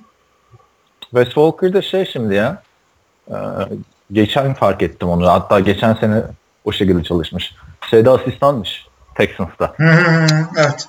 [1.01, 2.63] Wes Walker'da şey şimdi ya.
[3.29, 3.37] e,
[4.13, 5.29] geçen fark ettim onu.
[5.29, 6.23] Hatta geçen sene
[6.65, 7.55] o şekilde çalışmış.
[7.91, 9.75] Şeyde asistanmış Texans'ta.
[9.77, 10.27] Hı hı,
[10.57, 10.87] evet.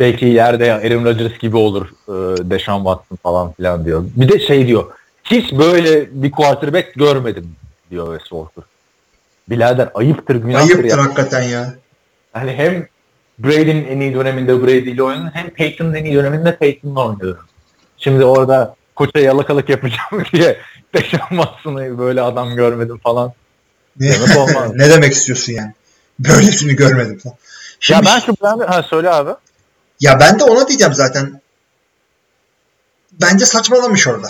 [0.00, 1.88] Belki yerde Aaron Rodgers gibi olur.
[2.08, 2.12] E,
[2.50, 4.04] Deshaun Watson falan filan diyor.
[4.16, 4.84] Bir de şey diyor.
[5.24, 7.56] Hiç böyle bir quarterback görmedim
[7.90, 8.64] diyor Wes Walker.
[9.48, 11.04] Birader ayıptır günahtır Ayıptır ya.
[11.04, 11.74] hakikaten ya.
[12.34, 12.86] Yani hem
[13.38, 17.38] Brady'nin en iyi döneminde Brady ile oynadın hem Peyton'ın en iyi döneminde Peyton'la oynadın.
[17.98, 20.56] Şimdi orada koça yalakalık yapacağım diye
[20.94, 23.32] Deshaun Watson'ı böyle adam görmedim falan.
[24.00, 24.70] Ne, Demek olmaz.
[24.74, 25.72] ne demek istiyorsun yani?
[26.18, 27.36] Böylesini görmedim falan.
[27.80, 28.66] Şimdi, ya ben şu Brandon...
[28.66, 29.30] Ha söyle abi.
[30.00, 31.40] Ya ben de ona diyeceğim zaten.
[33.20, 34.28] Bence saçmalamış orada.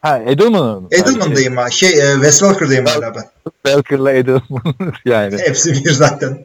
[0.00, 0.88] Ha Edelman'ın.
[0.90, 1.70] Edelman'dayım ha.
[1.70, 3.24] Şey, e, Wes Welker'dayım hala ben.
[3.66, 4.74] Welker'la Edelman
[5.04, 5.38] yani.
[5.38, 6.38] Hepsi bir zaten.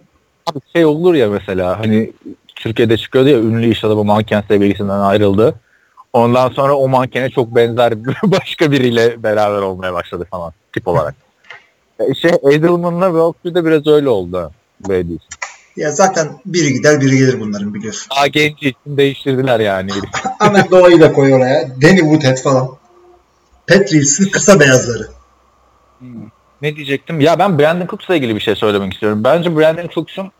[0.45, 2.12] abi şey olur ya mesela hani
[2.55, 5.55] Türkiye'de çıkıyordu ya ünlü iş adamı manken sevgilisinden ayrıldı.
[6.13, 11.15] Ondan sonra o mankene çok benzer başka biriyle beraber olmaya başladı falan tip olarak.
[11.99, 14.51] E, Şey Edelman'la Valkyrie'de biraz öyle oldu.
[14.88, 15.19] Böyle değil.
[15.77, 18.07] Ya zaten biri gider biri gelir bunların biliyorsun.
[18.15, 19.91] Daha genç için değiştirdiler yani.
[20.39, 21.69] Ahmet Doğa'yı da koy oraya.
[21.81, 22.69] Danny Woodhead falan.
[23.67, 25.07] Patriots'ın kısa beyazları.
[26.61, 27.21] ne diyecektim?
[27.21, 29.23] Ya ben Brandon Cooks'la ilgili bir şey söylemek istiyorum.
[29.23, 30.31] Bence Brandon Cooks'un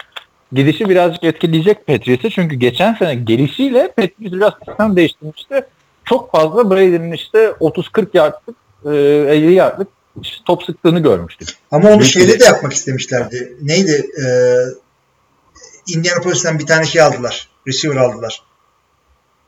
[0.52, 2.30] gidişi birazcık etkileyecek Patriots'ı.
[2.30, 5.65] Çünkü geçen sene gelişiyle Patriots biraz sistem değiştirmişti.
[6.06, 9.88] Çok fazla Brady'nin işte 30-40 yardlık, e, 50 yardlık
[10.21, 11.50] işte top sıktığını görmüştük.
[11.71, 13.58] Ama onu şeyde de yapmak istemişlerdi.
[13.62, 14.06] Neydi?
[14.21, 14.28] Ee,
[15.88, 17.47] Indianapolis'ten bir tane şey aldılar.
[17.67, 18.43] Receiver aldılar.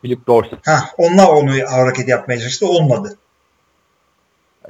[0.02, 0.68] Philip Dorsett.
[0.68, 2.68] Ha, onlar onu hareket yapmaya çalıştı.
[2.68, 3.18] Olmadı.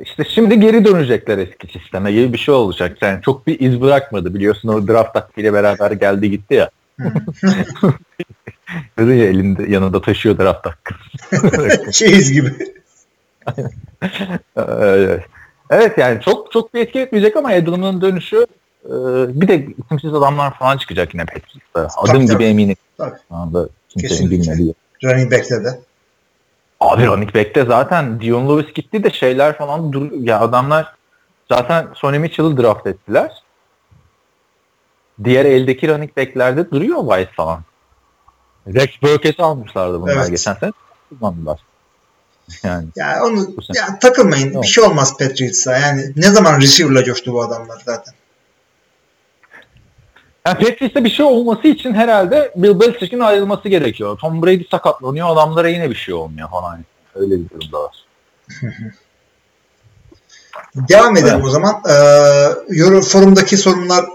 [0.02, 2.98] İşte şimdi geri dönecekler eski sisteme gibi bir şey olacak.
[3.02, 4.34] Yani çok bir iz bırakmadı.
[4.34, 6.70] Biliyorsun o draft taktiğiyle beraber geldi gitti ya.
[8.98, 10.94] Dedi ya elinde yanında taşıyor draft hakkı.
[11.92, 12.54] Çeyiz gibi.
[14.58, 15.26] Evet.
[15.70, 18.46] Evet yani çok çok bir etki etmeyecek ama Edelman'ın dönüşü
[18.86, 18.92] e,
[19.42, 21.88] bir de isimsiz adamlar falan çıkacak yine Patriots'ta.
[22.02, 22.44] Adım Tabii, gibi tabii.
[22.46, 22.76] eminim.
[22.98, 23.18] Tabii.
[23.30, 24.42] Şu anda kimsenin Kesinlikle.
[24.52, 24.74] bilmediği.
[25.04, 25.80] Running back'te de.
[26.80, 30.94] Abi running back'te zaten Dion Lewis gitti de şeyler falan dur ya adamlar
[31.52, 33.44] zaten Sonny Mitchell'ı draft ettiler.
[35.24, 37.62] Diğer eldeki running back'lerde duruyor White falan.
[38.68, 40.30] Rex Burkhead'i almışlardı bunlar Evet.
[40.30, 40.72] geçen sene.
[41.10, 41.60] Kullandılar.
[42.64, 44.62] Yani Ya onu ya takılmayın.
[44.62, 45.78] Bir şey olmaz Patriots'a.
[45.78, 48.14] Yani ne zaman receiver'la coştu bu adamlar zaten.
[50.50, 54.18] Yani Patriots'ta bir şey olması için herhalde Bill Belichick'in ayrılması gerekiyor.
[54.18, 56.86] Tom Brady sakatlanıyor, adamlara yine bir şey olmuyor falan.
[57.16, 58.06] Öyle bir durum da var.
[60.76, 61.46] Devam edelim Evet.
[61.46, 61.84] o zaman.
[61.90, 64.06] Ee, forumdaki sorunlar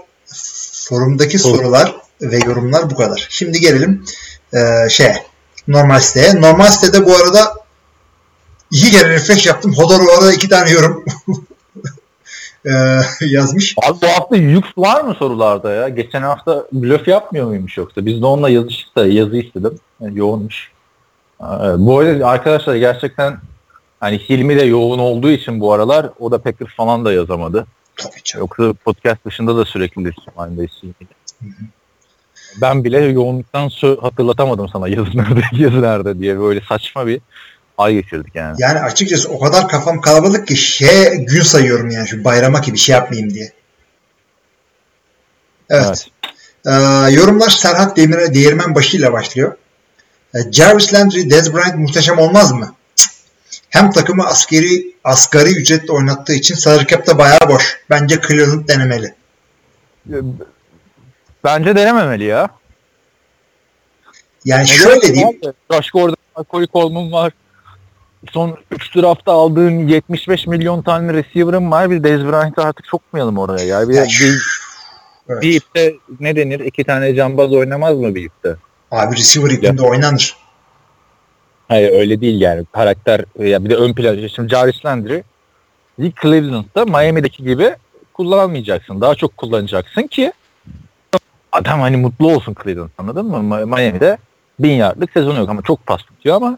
[0.89, 1.57] forumdaki Soru.
[1.57, 3.27] sorular ve yorumlar bu kadar.
[3.29, 4.05] Şimdi gelelim
[4.53, 5.23] ee, şeye
[5.67, 6.41] normal siteye.
[6.41, 7.53] Normal sitede bu arada
[8.71, 9.73] iki kere refresh yaptım.
[9.77, 11.05] Hodor arada iki tane yorum
[12.65, 13.75] ee, yazmış.
[13.89, 15.89] Abi bu hafta yük var mı sorularda ya?
[15.89, 18.05] Geçen hafta blöf yapmıyor muymuş yoksa?
[18.05, 19.79] Biz de onunla yazıştık da yazı istedim.
[20.01, 20.71] Yani yoğunmuş.
[21.41, 21.45] Ee,
[21.77, 23.37] bu arada arkadaşlar gerçekten
[23.99, 27.65] hani Hilmi de yoğun olduğu için bu aralar o da Packers falan da yazamadı.
[27.95, 28.43] Tabii canım.
[28.43, 31.15] Yoksa podcast dışında da sürekli iletişim halindeyiz Hilmi'yle.
[32.61, 33.69] Ben bile yoğunluktan
[34.01, 37.21] hatırlatamadım sana yazı nerede, yazı nerede diye böyle saçma bir
[37.77, 38.55] ay geçirdik yani.
[38.59, 42.77] Yani açıkçası o kadar kafam kalabalık ki şey gün sayıyorum yani şu bayrama ki bir
[42.77, 43.51] şey yapmayayım diye.
[45.69, 46.07] Evet.
[46.65, 46.71] Ee,
[47.11, 49.57] yorumlar Serhat Demir'e değirmen başıyla başlıyor.
[50.35, 52.75] Ee, Jarvis Landry, Dez Bryant muhteşem olmaz mı?
[52.95, 53.11] Cık.
[53.69, 57.79] Hem takımı askeri asgari ücretle oynattığı için salary cap'te bayağı boş.
[57.89, 59.13] Bence Cleveland denemeli.
[61.43, 62.49] Bence denememeli ya.
[64.45, 65.39] Yani Ne şöyle diyeyim.
[65.93, 67.33] Gordon var, Corey Coleman var.
[68.31, 71.89] Son 3 draftta aldığın 75 milyon tane receiver'ın var.
[71.89, 73.89] Bir Dez Bryant'ı artık sokmayalım oraya ya.
[73.89, 74.41] Bir, bir,
[75.29, 75.41] Evet.
[75.43, 76.59] bir ipte ne denir?
[76.59, 78.55] İki tane cambaz oynamaz mı bir ipte?
[78.91, 80.35] Abi receiver ipinde oynanır.
[81.67, 82.65] Hayır öyle değil yani.
[82.71, 84.27] Karakter ya bir de ön plan.
[84.27, 85.23] Şimdi Jarvis Landry
[86.21, 87.75] Cleveland'da Miami'deki gibi
[88.13, 89.01] kullanmayacaksın.
[89.01, 90.33] Daha çok kullanacaksın ki
[91.51, 93.43] adam hani mutlu olsun Cleveland anladın mı?
[93.43, 94.17] Mi- Miami'de
[94.59, 96.57] bin yardlık sezonu yok ama çok pas tutuyor ama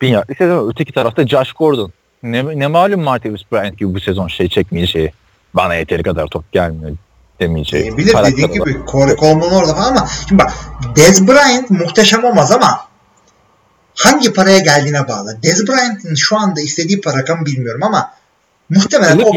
[0.00, 0.70] bin yardlık sezon.
[0.70, 1.92] Öteki tarafta Josh Gordon.
[2.22, 5.12] Ne, ne malum Martavis Bryant gibi bu sezon şey çekmeyeceği.
[5.54, 6.96] Bana yeteri kadar top gelmiyor
[7.40, 7.92] demeyeceği.
[7.92, 10.52] E, bilir dediğin gibi Corey Coleman orada falan ama şimdi bak
[10.96, 12.80] Dez Bryant muhteşem olmaz ama
[13.94, 15.38] hangi paraya geldiğine bağlı.
[15.42, 18.10] Dez Bryant'ın şu anda istediği para rakamı bilmiyorum ama
[18.70, 19.32] muhtemelen o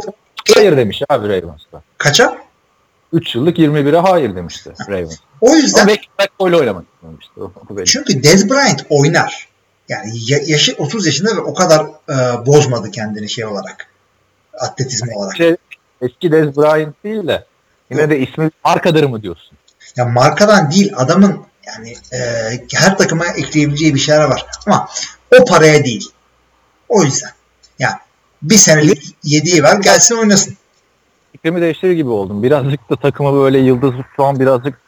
[0.56, 1.82] Hayır demiş abi Ravens'ta.
[1.98, 2.38] kaça?
[3.14, 5.16] 3 yıllık 21'e hayır demişti Ravens.
[5.42, 7.32] O yüzden Ama belki back goal oynamak istemişti.
[7.86, 9.48] Çünkü Dez Bryant oynar.
[9.90, 13.88] Yani ya- yaşı 30 yaşında ve o kadar e, bozmadı kendini şey olarak.
[14.60, 15.38] Atletizm olarak.
[15.38, 15.56] Şey,
[16.02, 17.46] eski Dez Bryant değil de
[17.92, 19.58] yine de ismi markadır mı diyorsun?
[19.98, 22.20] Ya markadan değil adamın yani e,
[22.74, 24.46] her takıma ekleyebileceği bir şeyler var.
[24.68, 24.90] Ama
[25.40, 26.10] o paraya değil.
[26.90, 27.32] O yüzden.
[27.80, 28.00] Ya
[28.42, 30.58] bir senelik yediği var gelsin oynasın.
[31.32, 32.44] Fikrimi değiştirir gibi oldum.
[32.44, 34.83] Birazcık da takıma böyle yıldız şu an birazcık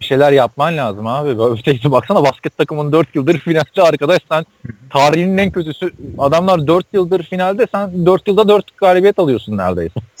[0.00, 1.58] bir şeyler yapman lazım abi.
[1.58, 4.46] Öteki baksana basket takımın 4 yıldır finalde arkadaş sen
[4.90, 10.00] tarihinin en kötüsü adamlar 4 yıldır finalde sen 4 yılda 4 galibiyet alıyorsun neredeyse.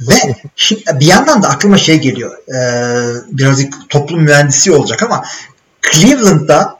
[0.00, 0.14] Ve
[0.56, 2.38] şimdi bir yandan da aklıma şey geliyor.
[2.48, 2.58] E,
[3.38, 5.24] birazcık toplum mühendisi olacak ama
[5.92, 6.78] Cleveland'da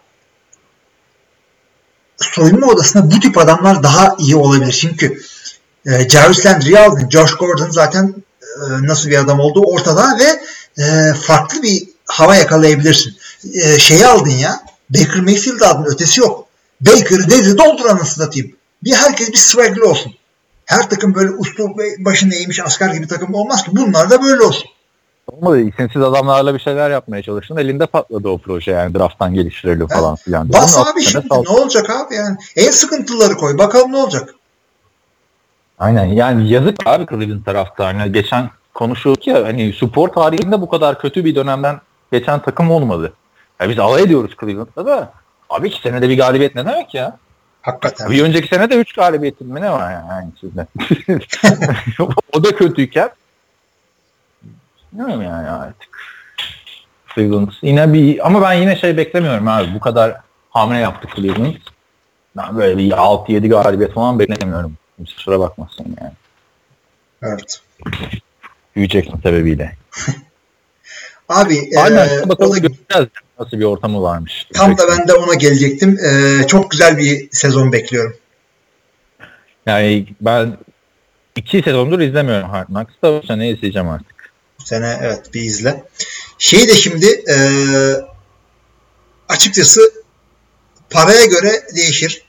[2.17, 4.73] soyunma odasında bu tip adamlar daha iyi olabilir.
[4.73, 5.19] Çünkü
[5.87, 7.11] e, Jarvis Landry'i aldın.
[7.11, 10.41] Josh Gordon zaten e, nasıl bir adam olduğu ortada ve
[10.79, 13.17] e, farklı bir hava yakalayabilirsin.
[13.55, 14.61] E, şeyi aldın ya.
[14.91, 15.93] Baker Mayfield aldın.
[15.93, 16.47] Ötesi yok.
[16.81, 18.53] Baker'ı dedi doldur anasını satayım.
[18.85, 20.13] Bir herkes bir swagger olsun.
[20.67, 23.71] Her takım böyle uslu başında eğmiş asker gibi takım olmaz ki.
[23.73, 24.69] Bunlar da böyle olsun.
[25.27, 25.61] Olmadı.
[25.61, 27.57] İsimsiz adamlarla bir şeyler yapmaya çalıştın.
[27.57, 30.53] Elinde patladı o proje yani drafttan geliştirelim falan filan.
[30.53, 32.37] Bas Onun abi şimdi sal- ne olacak abi yani.
[32.57, 33.59] En sıkıntıları koy.
[33.59, 34.35] Bakalım ne olacak.
[35.79, 38.07] Aynen yani yazık abi Cleveland taraftarına.
[38.07, 41.81] Geçen konuşuyorduk ya hani spor tarihinde bu kadar kötü bir dönemden
[42.13, 43.13] geçen takım olmadı.
[43.61, 45.13] Ya biz alay ediyoruz Cleveland'da da.
[45.51, 47.19] Abi iki senede bir galibiyet ne demek ya?
[47.63, 48.11] Hakikaten.
[48.11, 50.67] Bir önceki sene de 3 galibiyetin mi ne var yani hangisinde?
[52.33, 53.11] o da kötüyken.
[54.93, 55.99] Bilmiyorum yani artık.
[57.15, 59.75] Cleveland yine bir ama ben yine şey beklemiyorum abi.
[59.75, 61.55] Bu kadar hamle yaptı Cleveland.
[62.37, 64.73] Ben böyle bir 6-7 galibiyet falan beklemiyorum.
[64.97, 66.13] Kimse kusura bakmasın yani.
[67.23, 67.61] Evet.
[68.75, 69.77] Hugh sebebiyle.
[71.29, 72.09] Abi Aynen.
[72.19, 73.09] e, bakalım o da- göreceğiz
[73.39, 74.49] nasıl bir ortamı varmış.
[74.55, 75.99] tam da ben de ona gelecektim.
[76.05, 78.17] E, çok güzel bir sezon bekliyorum.
[79.67, 80.57] Yani ben
[81.37, 84.33] iki sezondur izlemiyorum Hard Knocks da bu sene izleyeceğim artık.
[84.61, 85.85] Bu sene evet bir izle.
[86.39, 87.37] Şey de şimdi e,
[89.29, 89.81] açıkçası
[90.91, 92.25] paraya göre değişir.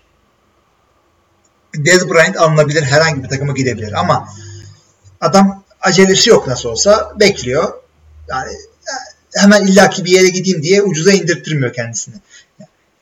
[1.75, 2.83] Dez Bryant alınabilir.
[2.83, 3.93] Herhangi bir takıma gidebilir.
[3.93, 4.29] Ama
[5.21, 7.13] adam acelesi yok nasıl olsa.
[7.19, 7.73] Bekliyor.
[8.29, 8.93] Yani e,
[9.41, 12.15] hemen illaki bir yere gideyim diye ucuza indirttirmiyor kendisini.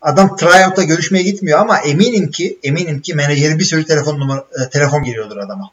[0.01, 4.69] Adam tryout'a görüşmeye gitmiyor ama eminim ki eminim ki menajeri bir sürü telefon numara e,
[4.69, 5.69] telefon geliyordur adama.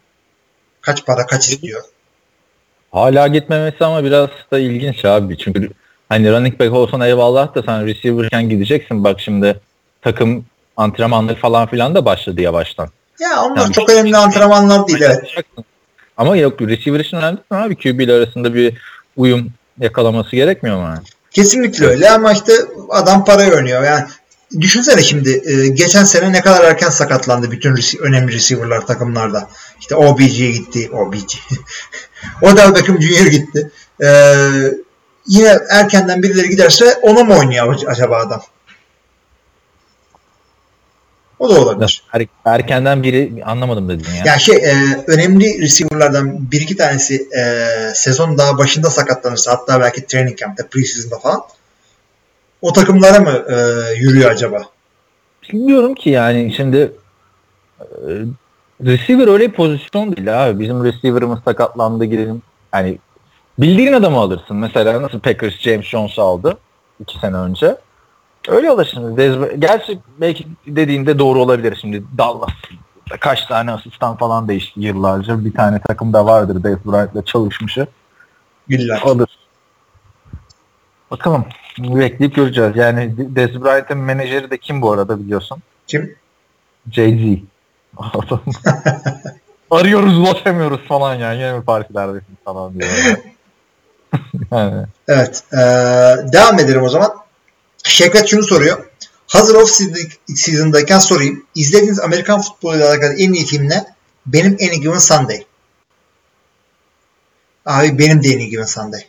[0.80, 1.82] Kaç para kaç istiyor.
[2.92, 5.38] Hala gitmemesi ama biraz da ilginç abi.
[5.38, 5.70] Çünkü
[6.08, 9.04] hani running back olsan eyvallah da sen receiver'ken gideceksin.
[9.04, 9.60] Bak şimdi
[10.02, 10.44] takım
[10.76, 12.88] antrenmanları falan filan da başladı yavaştan.
[13.20, 15.44] Ya onlar Yani çok önemli antrenmanlar değil evet.
[16.20, 17.76] Ama yok receiver için önemli mi abi?
[17.76, 18.76] QB ile arasında bir
[19.16, 19.48] uyum
[19.80, 20.82] yakalaması gerekmiyor mu?
[20.82, 20.98] Yani?
[21.30, 22.52] Kesinlikle öyle ama işte
[22.88, 23.82] adam parayı oynuyor.
[23.82, 24.04] Yani
[24.60, 29.48] düşünsene şimdi e, geçen sene ne kadar erken sakatlandı bütün önemli receiver'lar takımlarda.
[29.80, 30.90] İşte OBG'ye gitti.
[30.92, 31.32] OBG.
[32.42, 33.26] Odell Beckham Jr.
[33.26, 33.70] gitti.
[34.02, 34.08] E,
[35.26, 38.42] yine erkenden birileri giderse ona mı oynuyor acaba adam?
[41.40, 42.02] O da olabilir.
[42.12, 44.32] Er- erkenden biri anlamadım dedin ya.
[44.32, 44.74] Ya şey e,
[45.06, 47.44] önemli receiver'lardan bir iki tanesi e,
[47.94, 51.40] sezon daha başında sakatlanırsa hatta belki training camp'te preseason'da falan
[52.62, 53.54] o takımlara mı e,
[53.94, 54.62] yürüyor acaba?
[55.52, 56.92] Bilmiyorum ki yani şimdi
[57.80, 57.86] e,
[58.84, 60.60] receiver öyle bir pozisyon değil abi.
[60.60, 62.42] Bizim receiver'ımız sakatlandı gidelim.
[62.74, 62.98] Yani
[63.58, 64.56] bildiğin adamı alırsın.
[64.56, 66.58] Mesela nasıl Packers James Jones'u aldı
[67.00, 67.76] iki sene önce.
[68.48, 69.16] Öyle alırsın.
[69.16, 72.04] Dez- Gerçi belki dediğinde doğru olabilir şimdi.
[72.18, 72.50] Dallas
[73.20, 75.44] kaç tane asistan falan değişti yıllarca.
[75.44, 77.86] Bir tane takımda vardır Dez Bryant'la çalışmışı.
[78.68, 79.00] İlla.
[79.02, 79.28] Alır.
[81.10, 81.44] Bakalım.
[81.78, 82.76] Bekleyip göreceğiz.
[82.76, 85.58] Yani Dez Bryant'ın menajeri de kim bu arada biliyorsun?
[85.86, 86.16] Kim?
[86.90, 87.38] Jay-Z.
[89.70, 91.36] Arıyoruz ulaşamıyoruz falan yani.
[91.36, 92.90] Yine mi partilerdesin falan diyor.
[94.52, 94.86] yani.
[95.08, 95.44] Evet.
[95.52, 95.56] E,
[96.32, 97.10] devam edelim o zaman.
[97.84, 98.86] Şevket şunu soruyor.
[99.26, 99.70] Hazır off
[100.34, 101.46] season'dayken sorayım.
[101.54, 103.84] İzlediğiniz Amerikan futboluyla alakalı en iyi film ne?
[104.26, 105.44] Benim Any Given Sunday.
[107.66, 109.06] Abi benim de Any Given Sunday.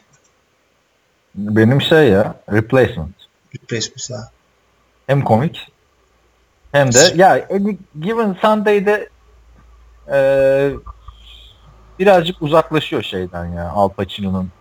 [1.36, 3.16] Benim şey ya replacement.
[3.56, 4.32] Replacements ha.
[5.08, 5.72] Hem komik
[6.72, 9.10] hem de ya Any Given Sunday'de
[10.12, 10.20] e,
[12.00, 14.52] birazcık uzaklaşıyor şeyden ya Al Pacino'nun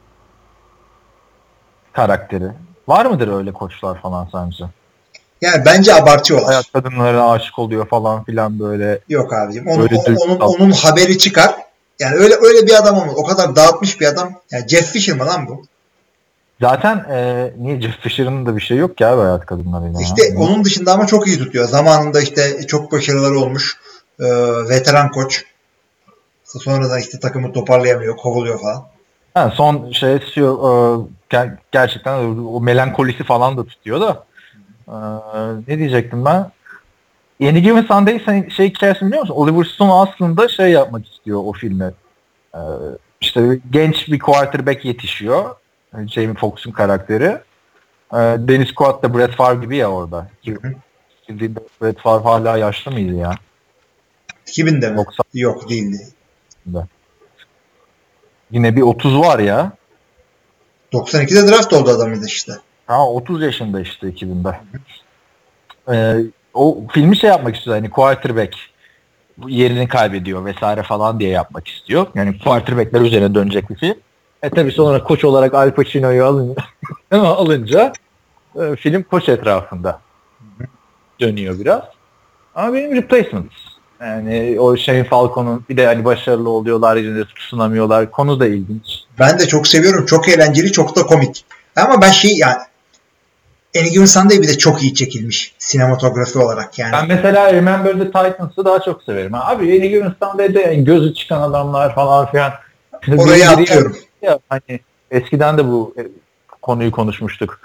[1.93, 2.53] karakteri.
[2.91, 4.65] Var mıdır öyle koçlar falan sence?
[5.41, 6.49] Yani bence abartıyorlar.
[6.49, 9.01] Hayat kadınlara aşık oluyor falan filan böyle.
[9.09, 9.67] Yok abicim.
[9.67, 11.55] Onun, Öyle o- onun, onun haberi çıkar.
[12.01, 13.15] Yani öyle öyle bir adam olmaz.
[13.17, 14.33] O kadar dağıtmış bir adam.
[14.51, 15.65] Yani Jeff Fisher mı lan bu?
[16.61, 20.01] Zaten e, niye Jeff Fisher'ın da bir şey yok ki abi hayat kadınlarıyla.
[20.01, 20.39] İşte ya.
[20.39, 21.69] onun dışında ama çok iyi tutuyor.
[21.69, 23.77] Zamanında işte çok başarıları olmuş.
[24.21, 24.25] Ee,
[24.69, 25.45] veteran koç.
[26.45, 28.87] Sonradan işte takımı toparlayamıyor, kovuluyor falan.
[29.35, 31.01] Ha, son şey istiyor, e,
[31.31, 34.25] ger- gerçekten o melankolisi falan da tutuyor da.
[34.89, 34.97] E,
[35.69, 36.51] ne diyecektim ben?
[37.41, 39.35] Yeni Given Sunday sen şey hikayesini biliyor musun?
[39.35, 41.91] Oliver Stone aslında şey yapmak istiyor o filme.
[42.55, 42.61] E,
[43.21, 45.57] işte genç bir quarterback yetişiyor.
[46.07, 47.25] Jamie Foxx'un karakteri.
[48.13, 50.29] E, Dennis Quaid da Brett Favre gibi ya orada.
[51.27, 53.35] Şimdi Brett Favre hala yaşlı mıydı ya?
[54.47, 54.97] 2000'de mi?
[54.97, 55.25] 90.
[55.35, 55.97] Yok değildi.
[58.51, 59.73] Yine bir 30 var ya.
[60.93, 62.53] 92'de draft oldu adamın işte.
[62.87, 64.61] Ha 30 yaşında işte 2000'de.
[65.93, 66.25] Ee,
[66.55, 68.57] o filmi şey yapmak istiyor hani quarterback
[69.47, 72.07] yerini kaybediyor vesaire falan diye yapmak istiyor.
[72.15, 73.95] Yani quarterbackler üzerine dönecek bir film.
[74.43, 76.63] E tabi sonra koç olarak Al Pacino'yu alınca,
[77.13, 77.93] alınca
[78.61, 80.01] e, film koç etrafında
[81.21, 81.83] dönüyor biraz.
[82.55, 83.53] Ama benim replacement.
[84.01, 88.11] Yani o Shane Falco'nun bir de hani başarılı oluyorlar, yüzünde tutunamıyorlar.
[88.11, 89.01] Konu da ilginç.
[89.19, 90.07] Ben de çok seviyorum.
[90.07, 91.45] Çok eğlenceli, çok da komik.
[91.77, 92.39] Ama ben şey
[93.75, 96.93] yani Given Sunday bir de çok iyi çekilmiş sinematografi olarak yani.
[96.93, 99.35] Ben mesela Remember the Titans'ı daha çok severim.
[99.35, 102.53] Abi Given Sunday'de yani gözü çıkan adamlar falan filan.
[103.19, 103.97] Orayı atlıyorum.
[104.23, 104.81] Ya, hani
[105.11, 106.03] eskiden de bu e,
[106.63, 107.61] konuyu konuşmuştuk.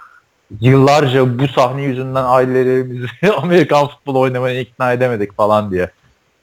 [0.62, 3.08] Yıllarca bu sahne yüzünden ailelerimizi
[3.38, 5.92] Amerikan futbolu oynamaya ikna edemedik falan diye.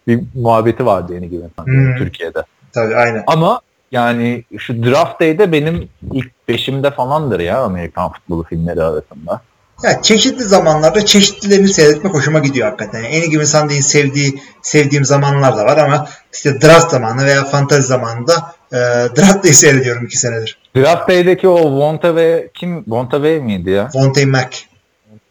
[0.06, 1.96] Bir muhabbeti vardı yeni gibi Hmm.
[1.96, 2.42] Türkiye'de.
[2.72, 3.24] Tabii aynen.
[3.26, 3.60] Ama
[3.92, 9.40] yani şu draft day'de benim ilk beşimde falandır ya Amerikan futbolu filmleri arasında.
[9.82, 12.98] Ya çeşitli zamanlarda çeşitlilerini seyretmek hoşuma gidiyor hakikaten.
[13.02, 17.82] Yani Any Given Sunday'in sevdiği, sevdiğim zamanlar da var ama işte draft zamanı veya fantazi
[17.82, 18.32] zamanında
[18.72, 18.76] e,
[19.16, 20.58] draft day'i seyrediyorum iki senedir.
[20.76, 22.84] Draft day'deki o Vontave kim?
[22.86, 23.88] Vontave miydi ya?
[23.88, 24.58] Fontaine Mac.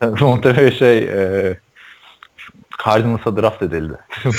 [0.21, 1.57] Vontave şey e,
[2.85, 3.93] Cardinals'a draft edildi.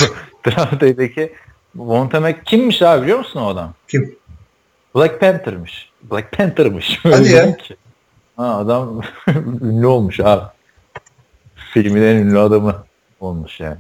[0.47, 1.33] draft day'deki
[1.75, 3.75] Vontave kimmiş abi biliyor musun o adam?
[3.89, 4.17] Kim?
[4.97, 5.91] Black Panther'mış.
[6.03, 7.01] Black Panther'mış.
[7.03, 7.57] Hadi Öyle ya.
[7.57, 7.77] ki.
[8.37, 9.01] Ha, adam
[9.63, 10.43] ünlü olmuş abi.
[11.75, 12.85] Filmin en ünlü adamı
[13.21, 13.79] olmuş yani.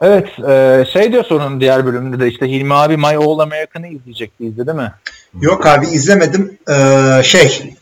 [0.00, 4.46] Evet, e, şey diyor sonun diğer bölümünde de işte Hilmi abi My All American'ı izleyecekti
[4.46, 4.92] izledi mi?
[5.40, 6.58] Yok abi izlemedim.
[6.70, 7.74] Ee, şey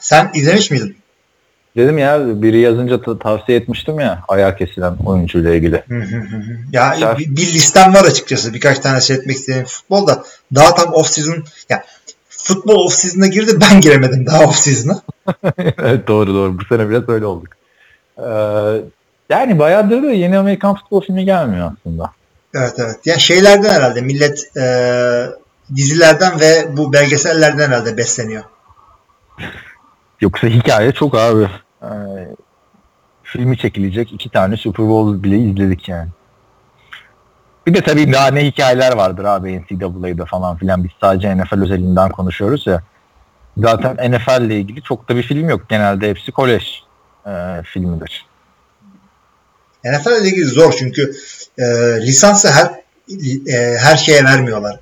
[0.00, 0.96] sen izlemiş miydin?
[1.76, 5.84] Dedim ya biri yazınca ta- tavsiye etmiştim ya ayağı kesilen oyuncuyla ilgili.
[6.72, 7.18] Ya Güzel.
[7.18, 8.54] bir, bir listem var açıkçası.
[8.54, 10.24] Birkaç tane seyretmek istediğim futbolda.
[10.54, 11.84] Daha tam off season ya
[12.28, 15.02] futbol off season'a girdi ben giremedim daha off season'a.
[15.58, 17.48] evet doğru doğru bu sene biraz öyle olduk.
[18.18, 18.24] Ee,
[19.30, 22.10] yani bayağıdır da yeni Amerikan futbol filmi gelmiyor aslında.
[22.54, 22.96] Evet evet.
[23.04, 24.64] Yani şeylerden herhalde millet e,
[25.76, 28.42] dizilerden ve bu belgesellerden herhalde besleniyor.
[30.20, 31.48] Yoksa hikaye çok abi.
[31.84, 32.28] Ee,
[33.22, 36.08] filmi çekilecek iki tane Super Bowl bile izledik yani.
[37.66, 40.84] Bir de tabii daha ne hikayeler vardır abi NCAA'da falan filan.
[40.84, 42.82] Biz sadece NFL özelinden konuşuyoruz ya.
[43.56, 45.68] Zaten NFL ile ilgili çok da bir film yok.
[45.68, 46.82] Genelde hepsi kolej
[47.26, 48.26] e, filmidir.
[49.84, 51.14] NFL ile ilgili zor çünkü
[51.58, 51.64] e,
[52.00, 52.66] lisansı her
[53.46, 54.80] e, her şeye vermiyorlar.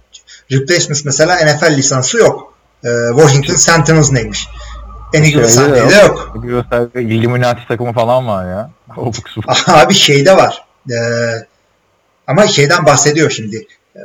[0.53, 2.55] Replacements mesela NFL lisansı yok.
[2.85, 4.49] E, Washington Sentinels neymiş?
[5.13, 6.35] En iyi Şeyde de Sunday'de yok.
[6.43, 8.71] Göster- Illuminati takımı falan var ya.
[9.67, 10.65] Abi şeyde var.
[10.91, 10.97] E,
[12.27, 13.67] ama şeyden bahsediyor şimdi.
[13.97, 14.01] E,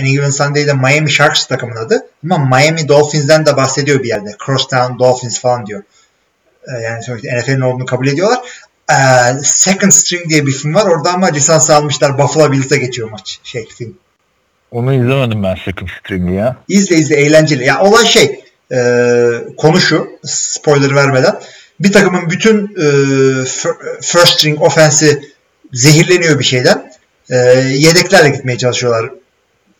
[0.00, 2.06] Any Given Sunday'de Miami Sharks takımın adı.
[2.30, 4.36] Ama Miami Dolphins'den de bahsediyor bir yerde.
[4.46, 5.82] Crosstown Dolphins falan diyor.
[6.68, 8.38] E, yani sonuçta NFL'in olduğunu kabul ediyorlar.
[8.90, 8.94] E,
[9.42, 10.86] Second String diye bir film var.
[10.86, 12.18] Orada ama lisans almışlar.
[12.18, 13.40] Buffalo Bills'e geçiyor maç.
[13.44, 13.94] Şey film.
[14.70, 16.56] Onu izlemedim ben Second String'i ya.
[16.68, 17.64] İzle izle eğlenceli.
[17.64, 18.78] Ya olay şey e,
[19.56, 21.40] konu şu spoiler vermeden
[21.80, 22.80] bir takımın bütün e,
[23.44, 25.20] fir- first string offense'i
[25.72, 26.92] zehirleniyor bir şeyden.
[27.30, 27.36] E,
[27.76, 29.10] yedeklerle gitmeye çalışıyorlar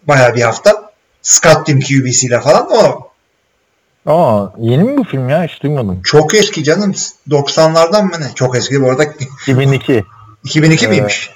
[0.03, 0.91] bayağı bir hafta.
[1.22, 2.68] Scott Tim QB'siyle falan.
[2.72, 3.11] O
[4.07, 5.45] Aa yeni mi bu film ya?
[5.45, 6.03] Hiç duymadım.
[6.03, 6.95] çok eski canım.
[7.28, 8.34] 90'lardan mı ne?
[8.34, 8.82] Çok eski.
[8.82, 10.05] Bu arada 2002.
[10.45, 10.97] 2002 Evet.
[10.97, 11.30] miymiş?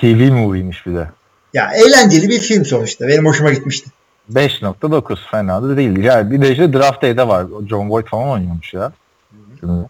[0.00, 1.10] TV movie'ymiş bir de.
[1.54, 3.08] Ya eğlenceli bir film sonuçta.
[3.08, 3.90] Benim hoşuma gitmişti.
[4.32, 5.98] 5.9 fena da değil.
[5.98, 7.46] Yani bir de işte Draft Day'de var.
[7.68, 8.92] John Boyd falan oynuyormuş ya.
[9.60, 9.88] Şimdi.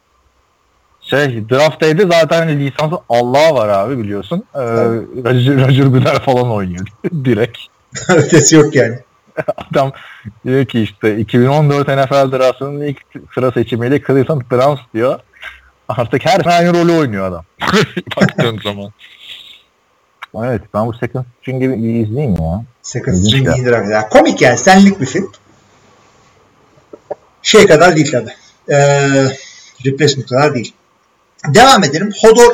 [1.01, 4.45] Şey Draft Day'de zaten lisansı Allah var abi biliyorsun.
[4.55, 6.87] Ee, Roger, Roger Goodell falan oynuyor
[7.25, 7.59] direkt.
[8.09, 8.99] Ötesi yok yani.
[9.71, 9.93] Adam
[10.45, 12.99] diyor ki işte 2014 NFL draftının ilk
[13.35, 15.21] sıra seçimiyle Cleveland Browns diyor.
[15.89, 17.45] Artık her sene aynı rolü oynuyor adam.
[18.17, 18.93] Baktığın zaman.
[20.35, 22.65] Evet ben bu Second String'i izleyeyim ya.
[22.83, 23.55] Second String ya.
[23.55, 24.11] iyidir arkadaşlar.
[24.11, 24.59] Komik yani.
[24.59, 25.33] Senlik bir film.
[27.43, 28.31] Şey kadar değil tabi.
[28.69, 29.29] Ee,
[29.87, 30.75] replacement kadar değil.
[31.55, 32.11] Devam edelim.
[32.21, 32.53] Hodor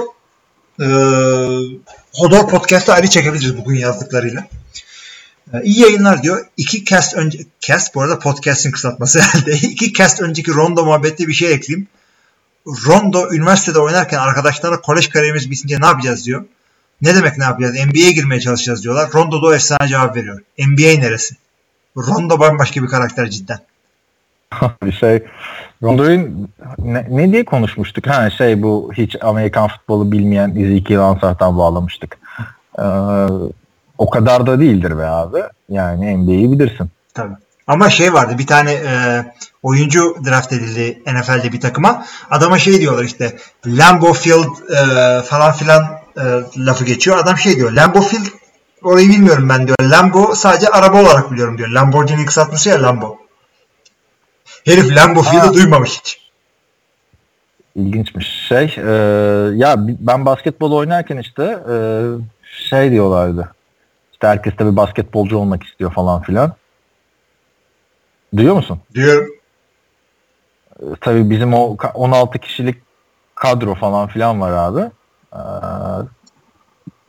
[0.81, 0.87] ee,
[2.13, 4.47] Hodor podcast'ı ayrı çekebiliriz bugün yazdıklarıyla.
[5.55, 6.47] Ee, iyi yayınlar diyor.
[6.57, 9.53] İki cast önce cast bu arada podcast'in kısaltması herhalde.
[9.53, 11.89] İki cast önceki Rondo muhabbette bir şey ekleyeyim.
[12.67, 16.45] Rondo üniversitede oynarken arkadaşlarla kolej kariyerimiz bitince ne yapacağız diyor.
[17.03, 17.75] Ne demek ne yapacağız?
[17.87, 19.11] NBA'ye girmeye çalışacağız diyorlar.
[19.15, 20.41] Rondo da o efsane cevap veriyor.
[20.59, 21.35] NBA neresi?
[21.97, 23.59] Rondo bambaşka bir karakter cidden.
[24.85, 25.23] bir şey
[25.83, 28.07] Rondo'nun ne, ne diye konuşmuştuk?
[28.07, 32.19] Ha şey bu hiç Amerikan futbolu bilmeyen Ezekiel Ansah'tan bağlamıştık.
[32.79, 32.83] Ee,
[33.99, 35.43] o kadar da değildir be abi.
[35.69, 36.91] Yani NBA'yi bilirsin.
[37.15, 37.35] Tabii.
[37.67, 39.25] Ama şey vardı bir tane e,
[39.63, 42.05] oyuncu draft edildi NFL'de bir takıma.
[42.31, 43.37] Adama şey diyorlar işte
[43.67, 46.25] Lambeau Field e, falan filan e,
[46.57, 47.19] lafı geçiyor.
[47.19, 48.27] Adam şey diyor Lambeau Field
[48.83, 49.77] Orayı bilmiyorum ben diyor.
[49.83, 51.69] Lambo sadece araba olarak biliyorum diyor.
[51.69, 53.19] Lamborghini kısaltması ya Lambo.
[54.65, 55.23] Herif Lambo.
[55.23, 56.29] Field'ı duymamış hiç.
[57.77, 58.47] İlginçmiş.
[58.49, 58.91] Şey, e,
[59.55, 61.77] ya ben basketbol oynarken işte e,
[62.69, 63.55] şey diyorlardı.
[64.13, 66.53] İşte herkes bir basketbolcu olmak istiyor falan filan.
[68.37, 68.81] Duyuyor musun?
[68.95, 69.31] Diyorum.
[70.81, 72.77] E, tabii bizim o ka- 16 kişilik
[73.35, 74.91] kadro falan filan var abi.
[75.33, 75.41] E,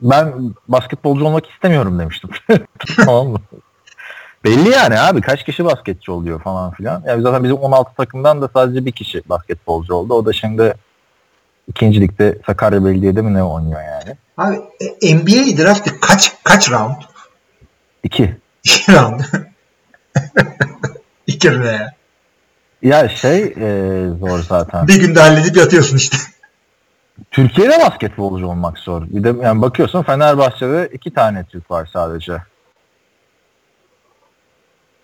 [0.00, 2.30] ben basketbolcu olmak istemiyorum demiştim.
[2.96, 3.38] tamam mı?
[4.44, 7.02] Belli yani abi kaç kişi basketçi oluyor falan filan.
[7.06, 10.14] Yani zaten bizim 16 takımdan da sadece bir kişi basketbolcu oldu.
[10.14, 10.74] O da şimdi
[11.68, 14.16] ikinci ligde Sakarya Belediye'de mi ne oynuyor yani?
[14.36, 14.60] Abi
[15.02, 16.96] e, NBA draftı kaç kaç round?
[18.02, 18.36] İki.
[18.64, 19.20] İki round.
[21.26, 21.94] İki ne ya?
[22.82, 24.88] Ya şey e, zor zaten.
[24.88, 26.16] Bir günde halledip yatıyorsun işte.
[27.30, 29.02] Türkiye'de basketbolcu olmak zor.
[29.06, 32.38] Bir de yani bakıyorsun Fenerbahçe'de iki tane Türk var sadece.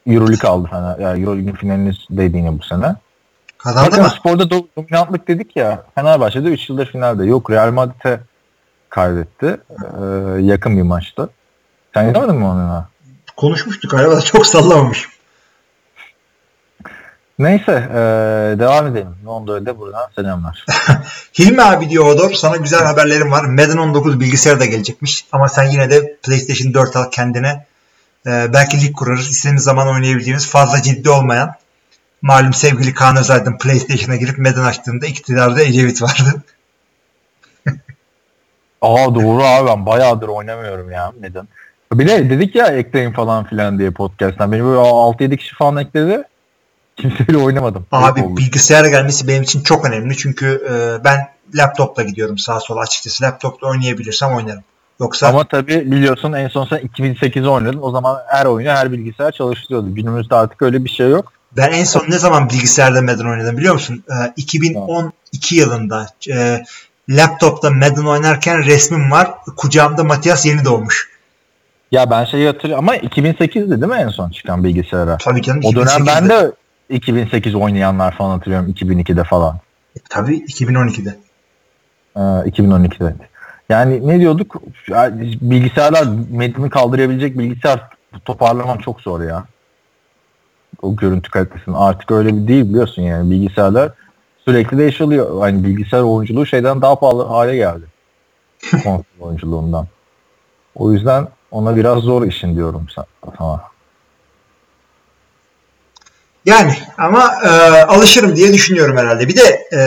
[0.07, 0.99] Euroleague aldı Fener.
[0.99, 2.95] Yani Euroleague'in finalindeydi yine bu sene.
[3.59, 4.11] Kazandı Zaten mı?
[4.11, 5.83] sporda do- dominantlık dedik ya.
[5.95, 7.25] Fenerbahçe'de 3 yıldır finalde.
[7.25, 8.21] Yok Real Madrid'e
[8.91, 9.47] kaybetti.
[9.71, 10.05] Ee,
[10.41, 11.29] yakın bir maçtı.
[11.95, 12.85] Sen izlemedin mi onu?
[13.37, 15.09] Konuşmuştuk galiba da çok sallamamış.
[17.39, 17.97] Neyse ee,
[18.59, 19.15] devam edelim.
[19.27, 20.65] Londra'da buradan selamlar.
[21.39, 23.45] Hilmi abi diyor Hodor sana güzel haberlerim var.
[23.45, 25.25] Madden 19 bilgisayara da gelecekmiş.
[25.33, 27.67] Ama sen yine de PlayStation 4 al kendine.
[28.27, 29.31] Ee, belki lig kurarız.
[29.31, 31.55] İstediğimiz zaman oynayabileceğimiz fazla ciddi olmayan.
[32.23, 36.43] Malum sevgili Kaan Özaydın PlayStation'a girip Madden açtığında iktidarda Ecevit vardı.
[38.83, 41.13] Aa doğru abi ben bayağıdır oynamıyorum ya.
[41.21, 41.49] Neden?
[41.93, 44.53] Bir de dedik ya ekleyin falan filan diye podcast'tan.
[44.53, 46.25] Beni böyle 6-7 kişi falan ekledi.
[46.97, 47.87] Kimseyle oynamadım.
[47.93, 48.37] Abi oldu.
[48.37, 50.17] bilgisayara gelmesi benim için çok önemli.
[50.17, 53.25] Çünkü e, ben laptopla gidiyorum sağa sola açıkçası.
[53.25, 54.63] Laptopla oynayabilirsem oynarım.
[55.01, 57.83] Yoksa Ama tabii biliyorsun en son sen 2008'de oynadın.
[57.83, 59.95] O zaman her oyunu her bilgisayar çalıştırıyordu.
[59.95, 61.33] Günümüzde artık öyle bir şey yok.
[61.57, 64.05] Ben en son ne zaman bilgisayarda Madden oynadım biliyor musun?
[64.11, 66.65] Ee, 2012 yılında e,
[67.09, 69.31] laptopta Madden oynarken resmim var.
[69.57, 71.09] Kucağımda Matias yeni doğmuş.
[71.93, 75.17] Ya ben şeyi hatırlıyorum ama 2008'di değil mi en son çıkan bilgisayara?
[75.17, 75.61] Tabii canım.
[75.65, 76.07] O dönem 2008'de.
[76.07, 76.53] ben de
[76.89, 79.59] 2008 oynayanlar falan hatırlıyorum 2002'de falan.
[80.11, 81.17] Tabii 2012'de.
[82.17, 83.15] Ee, 2012'de.
[83.69, 84.63] Yani ne diyorduk?
[84.89, 85.11] Ya,
[85.41, 87.81] bilgisayarlar metni kaldırabilecek bilgisayar
[88.25, 89.45] toparlaman çok zor ya.
[90.83, 91.77] O görüntü kalitesini.
[91.77, 93.31] Artık öyle bir değil biliyorsun yani.
[93.31, 93.93] Bilgisayarlar
[94.45, 95.47] sürekli değişiliyor.
[95.47, 97.85] Yani bilgisayar oyunculuğu şeyden daha pahalı hale geldi.
[98.71, 99.87] Konsol oyunculuğundan.
[100.75, 103.63] O yüzden ona biraz zor işin diyorum sa- sana.
[106.47, 107.49] Yani ama e,
[107.85, 109.29] alışırım diye düşünüyorum herhalde.
[109.29, 109.81] Bir de e,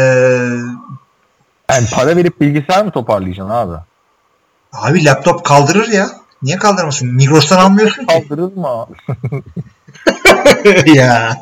[1.74, 3.76] Yani para verip bilgisayar mı toparlayacaksın abi?
[4.74, 6.08] abi laptop kaldırır ya.
[6.44, 7.14] Niye kaldırmasın?
[7.16, 8.30] Migros'tan almıyorsun ki.
[8.30, 8.88] Kaldırır mı?
[10.96, 11.36] ya.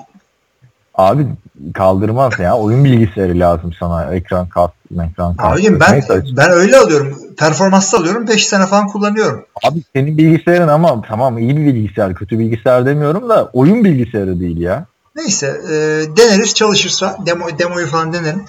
[0.96, 1.28] Abi
[1.74, 2.58] kaldırmaz ya.
[2.58, 4.14] Oyun bilgisayarı lazım sana.
[4.16, 5.54] Ekran kart, ekran kart.
[5.54, 6.24] Abicim ben Neyse.
[6.38, 7.18] ben öyle alıyorum.
[7.38, 8.28] Performanslı alıyorum.
[8.28, 9.46] 5 sene falan kullanıyorum.
[9.64, 12.16] Abi senin bilgisayarın ama tamam iyi bir bilgisayar.
[12.16, 14.86] Kötü bilgisayar demiyorum da oyun bilgisayarı değil ya.
[15.18, 15.74] Neyse e,
[16.18, 18.46] deneriz çalışırsa demo, demoyu falan denerim.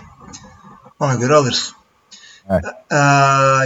[1.01, 1.73] Ona göre alırız.
[2.51, 2.65] Evet.
[2.91, 2.97] E,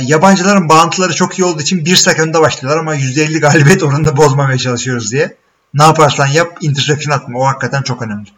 [0.02, 5.12] yabancıların bağıntıları çok iyi olduğu için bir sekunda başlıyorlar ama %50 galibiyet oranında bozmamaya çalışıyoruz
[5.12, 5.36] diye.
[5.74, 7.38] Ne yaparsan yap interception atma.
[7.38, 8.28] O hakikaten çok önemli.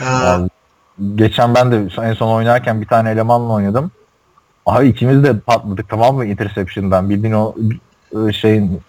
[0.00, 0.50] E, Yani
[1.14, 3.90] geçen ben de en son oynarken bir tane elemanla oynadım.
[4.66, 7.10] Abi ikimiz de patladık tamam mı interception'dan.
[7.10, 7.54] Bildiğin o
[8.28, 8.80] e, şeyin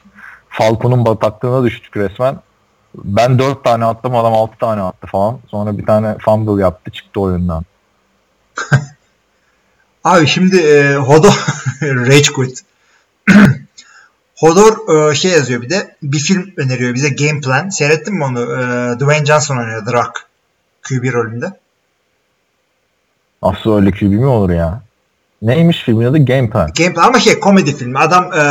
[0.49, 2.39] Falcon'un bataklığına düştük resmen.
[2.95, 5.39] Ben dört tane attım adam altı tane attı falan.
[5.47, 7.65] Sonra bir tane fumble yaptı çıktı oyundan.
[10.03, 11.45] abi şimdi e, Hodor
[11.81, 12.61] Rage Quit.
[14.35, 17.69] Hodor e, şey yazıyor bir de bir film öneriyor bize Game Plan.
[17.69, 18.41] Seyrettin mi onu?
[18.41, 20.27] E, Dwayne Johnson oynuyor The Rock.
[20.81, 21.59] QB rolünde.
[23.43, 24.81] Nasıl öyle QB mi olur ya?
[25.41, 26.25] Neymiş filmin adı?
[26.25, 26.71] Game Plan.
[26.77, 27.99] Game Plan ama şey komedi filmi.
[27.99, 28.41] Adam e,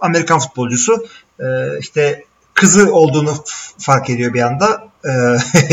[0.00, 1.06] Amerikan futbolcusu
[1.40, 1.44] e,
[1.80, 2.24] işte
[2.54, 3.34] kızı olduğunu
[3.78, 4.88] fark ediyor bir anda.
[5.04, 5.10] E,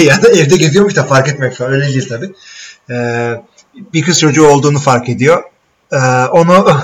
[0.04, 1.72] ya da evde geziyormuş da fark etmek falan.
[1.74, 2.34] Öyle değil tabii.
[2.90, 2.96] E,
[3.94, 5.44] bir kız çocuğu olduğunu fark ediyor.
[5.92, 6.82] E, onu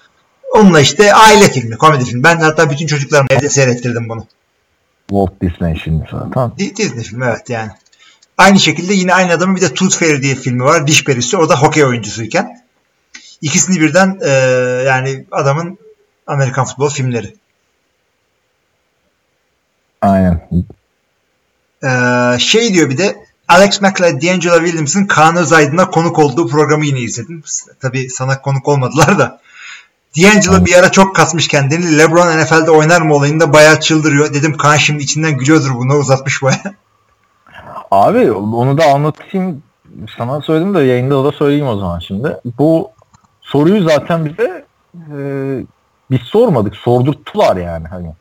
[0.54, 2.24] onunla işte aile filmi, komedi filmi.
[2.24, 4.26] Ben hatta bütün çocuklarıma evde seyrettirdim bunu.
[5.08, 6.52] Walt Disney şimdi zaten.
[6.58, 7.70] Di- Disney filmi evet yani.
[8.38, 10.86] Aynı şekilde yine aynı adamın bir de Tooth Fairy diye filmi var.
[10.86, 11.36] Diş perisi.
[11.36, 12.62] O da hokey oyuncusuyken.
[13.40, 14.28] İkisini birden e,
[14.86, 15.78] yani adamın
[16.26, 17.34] Amerikan futbol filmleri.
[20.02, 20.48] Aynen.
[21.84, 27.00] Ee, şey diyor bir de Alex Mack'la D'Angelo Williams'ın Kaan Özaydın'a konuk olduğu programı yine
[27.00, 27.42] izledim.
[27.80, 29.40] Tabii sana konuk olmadılar da.
[30.16, 31.98] D'Angelo bir ara çok kasmış kendini.
[31.98, 34.34] LeBron NFL'de oynar mı olayında bayağı çıldırıyor.
[34.34, 36.74] Dedim Kaan şimdi içinden gülüyordur bunu uzatmış bayağı.
[37.90, 39.62] Abi onu da anlatayım.
[40.18, 42.36] Sana söyledim de yayında da söyleyeyim o zaman şimdi.
[42.58, 42.90] Bu
[43.42, 44.64] soruyu zaten bize
[44.96, 45.18] e,
[46.10, 46.76] biz sormadık.
[46.76, 48.12] Sordurttular yani hani.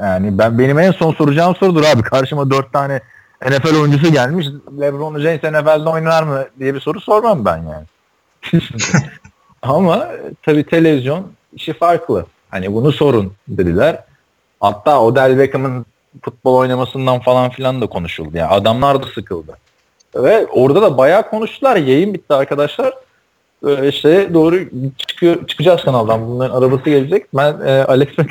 [0.00, 2.02] Yani ben benim en son soracağım sorudur abi.
[2.02, 3.00] Karşıma dört tane
[3.42, 4.46] NFL oyuncusu gelmiş.
[4.80, 7.86] LeBron James NFL'de oynar mı diye bir soru sormam ben yani.
[9.62, 10.08] Ama
[10.42, 12.26] tabii televizyon işi farklı.
[12.50, 14.04] Hani bunu sorun dediler.
[14.60, 15.86] Hatta Odell Beckham'ın
[16.22, 18.30] futbol oynamasından falan filan da konuşuldu.
[18.36, 19.58] Yani adamlar da sıkıldı.
[20.14, 21.76] Ve orada da bayağı konuştular.
[21.76, 22.94] Yayın bitti arkadaşlar.
[23.66, 24.60] Ee, işte doğru
[24.98, 26.28] çıkıyor, çıkacağız kanaldan.
[26.28, 27.26] Bunların arabası gelecek.
[27.34, 28.30] Ben e, Alex Mack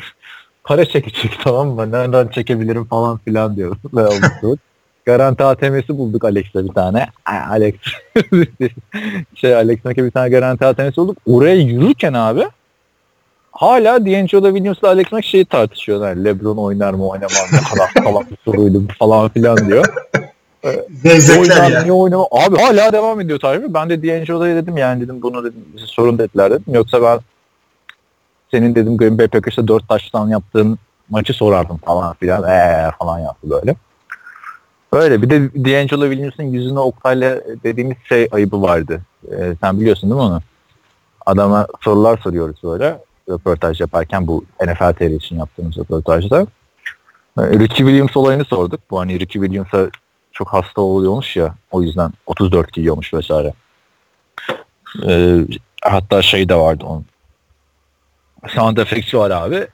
[0.68, 1.92] para çekecek tamam mı?
[1.92, 3.76] Nereden çekebilirim falan filan diyor.
[5.06, 7.06] Garanti ATM'si bulduk Alex'le bir tane.
[7.50, 7.74] Alex
[9.34, 11.18] şey Alex Mack'e bir tane garanti ATM'si bulduk.
[11.26, 12.42] Oraya yürürken abi
[13.52, 16.16] hala D'Angelo Williams'la Alex Mack şeyi tartışıyorlar.
[16.16, 19.84] LeBron oynar mı oynamaz mı kadar salak bir soruydu falan filan diyor.
[21.02, 21.82] Zevzekler ya.
[21.82, 22.26] Niye oynama?
[22.30, 23.74] Abi hala devam ediyor tabii.
[23.74, 26.74] Ben de D'Angelo'ya dedim yani dedim bunu dedim sorun dediler dedim.
[26.74, 27.18] Yoksa ben
[28.50, 30.78] senin dedim Green Bay Packers'ta 4 taştan yaptığın
[31.10, 32.42] maçı sorardım falan filan.
[32.42, 33.76] Eee falan yaptı böyle.
[34.92, 39.00] Öyle bir de D'Angelo Williams'ın yüzüne Oktay'la dediğimiz şey ayıbı vardı.
[39.32, 40.40] Ee, sen biliyorsun değil mi onu?
[41.26, 46.46] Adama sorular soruyoruz böyle röportaj yaparken bu NFL TR için yaptığımız röportajda.
[47.38, 48.80] Ee, Ricky Williams olayını sorduk.
[48.90, 49.90] Bu hani Ricky Williams'a
[50.32, 53.52] çok hasta oluyormuş ya o yüzden 34 giyiyormuş vesaire.
[55.06, 55.38] Ee,
[55.82, 57.04] hatta şey de vardı onun.
[58.54, 59.66] Sound effect'i var abi.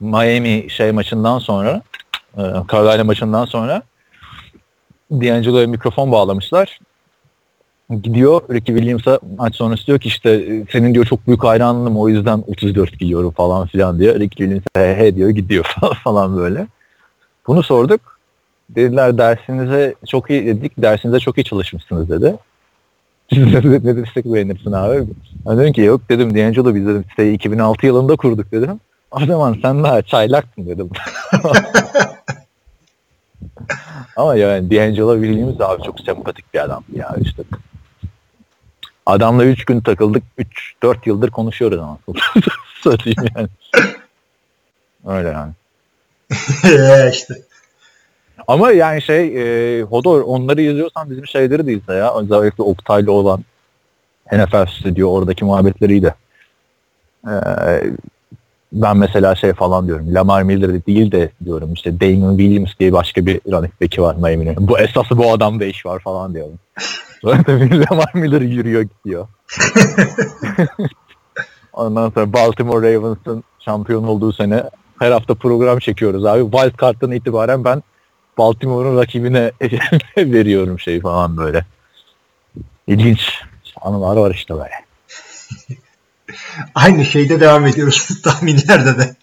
[0.00, 1.82] Miami şey maçından sonra
[2.36, 2.42] e,
[2.72, 3.82] Carolina maçından sonra
[5.10, 6.78] D'Angelo'ya mikrofon bağlamışlar.
[8.02, 12.44] Gidiyor Ricky Williams'a maç sonrası diyor ki işte senin diyor çok büyük hayranlığım o yüzden
[12.46, 14.14] 34 giyiyorum falan filan diyor.
[14.14, 15.64] Ricky Williams he he diyor gidiyor
[16.04, 16.66] falan böyle.
[17.46, 18.00] Bunu sorduk.
[18.70, 20.72] Dediler dersinize çok iyi dedik.
[20.78, 22.34] Dersinize çok iyi çalışmışsınız dedi.
[23.32, 25.06] Ne dersek beğenirsin abi.
[25.46, 28.80] Ben dedim ki yok dedim D'Angelo biz dedim siteyi 2006 yılında kurduk dedim.
[29.10, 30.90] O zaman sen daha çaylaktın dedim.
[34.16, 37.42] Ama yani D'Angelo Williams abi çok sempatik bir adam ya işte.
[39.06, 40.22] Adamla 3 gün takıldık.
[40.82, 41.98] 3-4 yıldır konuşuyoruz ama.
[42.84, 43.48] Satayım yani.
[45.06, 45.52] Öyle yani.
[47.12, 47.34] işte.
[48.50, 49.22] Ama yani şey
[49.78, 52.14] e, Hodor onları yazıyorsan bizim şeyleri de izle ya.
[52.14, 53.44] Özellikle Oktay'la olan
[54.32, 56.14] NFL stüdyo oradaki muhabbetleriydi.
[57.26, 57.30] Ee,
[58.72, 60.14] ben mesela şey falan diyorum.
[60.14, 64.68] Lamar Miller değil de diyorum işte Damon Williams diye başka bir running back'i var Miami'nin.
[64.68, 66.58] Bu esası bu adamda iş var falan diyorum.
[67.22, 69.28] Sonra tabii Lamar Miller yürüyor gidiyor.
[71.72, 74.62] Ondan sonra Baltimore Ravens'ın şampiyon olduğu sene
[74.98, 76.50] her hafta program çekiyoruz abi.
[76.50, 77.82] Wild Card'dan itibaren ben
[78.38, 79.52] Baltimore'un rakibine
[80.16, 81.64] veriyorum şey falan böyle.
[82.86, 83.42] İlginç
[83.80, 84.84] anılar var işte böyle.
[86.74, 89.16] Aynı şeyde devam ediyoruz tahminlerde de.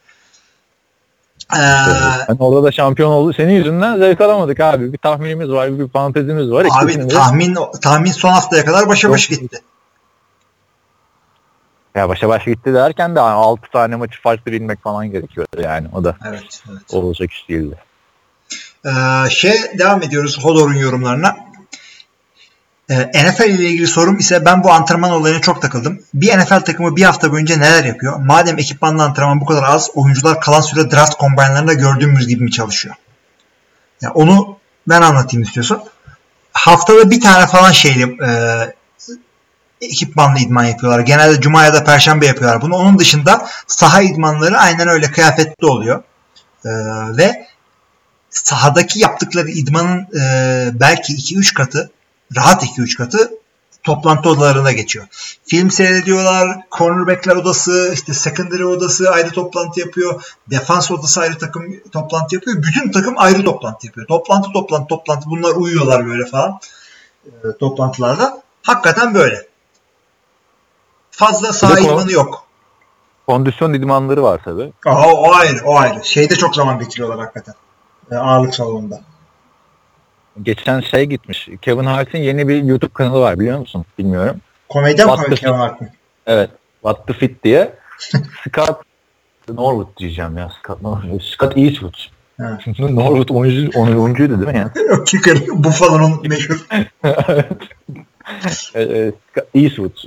[1.55, 3.33] Ee, yani orada da şampiyon oldu.
[3.33, 4.93] Senin yüzünden zevk alamadık abi.
[4.93, 6.67] Bir tahminimiz var, bir fantezimiz var.
[6.71, 7.59] Abi İkisini tahmin de...
[7.81, 9.61] tahmin son haftaya kadar başa baş gitti.
[11.95, 15.87] Ya başa baş gitti derken de 6 tane maçı farklı bilmek falan gerekiyor yani.
[15.93, 16.93] O da evet, evet.
[16.93, 17.75] olacak iş değildi.
[18.85, 18.89] Ee,
[19.29, 21.37] şey devam ediyoruz Hodor'un yorumlarına.
[22.89, 26.01] Ee, NFL ile ilgili sorum ise ben bu antrenman olayına çok takıldım.
[26.13, 28.19] Bir NFL takımı bir hafta boyunca neler yapıyor?
[28.19, 32.95] Madem ekipmanlı antrenman bu kadar az, oyuncular kalan süre draft kombaynlarında gördüğümüz gibi mi çalışıyor?
[34.01, 34.57] Yani onu
[34.87, 35.83] ben anlatayım istiyorsun.
[36.53, 38.29] Haftada bir tane falan şeyli e,
[39.81, 40.99] ekipmanlı idman yapıyorlar.
[40.99, 42.75] Genelde cuma ya da perşembe yapıyorlar bunu.
[42.75, 46.03] Onun dışında saha idmanları aynen öyle kıyafetli oluyor.
[46.65, 46.69] E,
[47.17, 47.47] ve
[48.43, 51.91] sahadaki yaptıkları idmanın e, belki 2-3 katı
[52.35, 53.31] rahat 2-3 katı
[53.83, 55.07] toplantı odalarına geçiyor.
[55.45, 62.35] Film seyrediyorlar, cornerbackler odası, işte secondary odası ayrı toplantı yapıyor, defans odası ayrı takım toplantı
[62.35, 62.63] yapıyor.
[62.63, 64.07] Bütün takım ayrı toplantı yapıyor.
[64.07, 65.29] Toplantı, toplantı, toplantı.
[65.29, 66.59] Bunlar uyuyorlar böyle falan
[67.25, 68.41] e, toplantılarda.
[68.63, 69.47] Hakikaten böyle.
[71.11, 72.47] Fazla idmanı yok.
[73.27, 74.73] Kondisyon idmanları var tabi.
[74.85, 76.05] Aha, o ayrı, o ayrı.
[76.05, 77.55] Şeyde çok zaman geçiriyorlar hakikaten.
[78.11, 79.01] E, ağırlık salonunda.
[80.43, 81.49] Geçen şey gitmiş.
[81.61, 83.85] Kevin Hart'ın yeni bir YouTube kanalı var biliyor musun?
[83.97, 84.41] Bilmiyorum.
[84.69, 85.87] Komedyen mi Kevin Hart mı?
[86.27, 86.49] Evet.
[86.81, 87.73] What the Fit diye.
[88.47, 88.81] Scott
[89.49, 90.49] Norwood diyeceğim ya.
[90.59, 91.21] Scott Norwood.
[91.21, 91.93] Scott Eastwood.
[92.79, 95.03] Norwood oyuncu, oyuncuydu değil mi yani?
[95.05, 95.37] Kicker.
[95.47, 96.67] Buffalo'nun meşhur.
[97.03, 97.51] evet.
[98.75, 99.13] E, e,
[99.53, 99.97] Eastwood,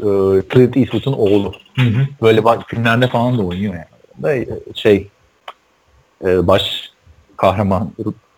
[0.53, 1.53] Clint Eastwood'un oğlu.
[1.77, 2.07] Hı hı.
[2.23, 4.47] Böyle bak filmlerde falan da oynuyor yani.
[4.75, 5.09] Şey
[6.23, 6.91] baş
[7.41, 7.91] kahraman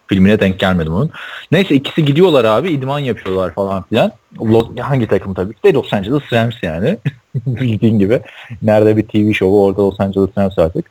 [0.06, 1.10] filmine denk gelmedim onun.
[1.52, 4.12] Neyse ikisi gidiyorlar abi idman yapıyorlar falan filan.
[4.40, 6.98] Los, hangi takım tabii ki de Los Angeles Rams yani.
[7.34, 8.20] Bildiğin gibi.
[8.62, 10.86] Nerede bir TV şovu orada Los Angeles Rams artık.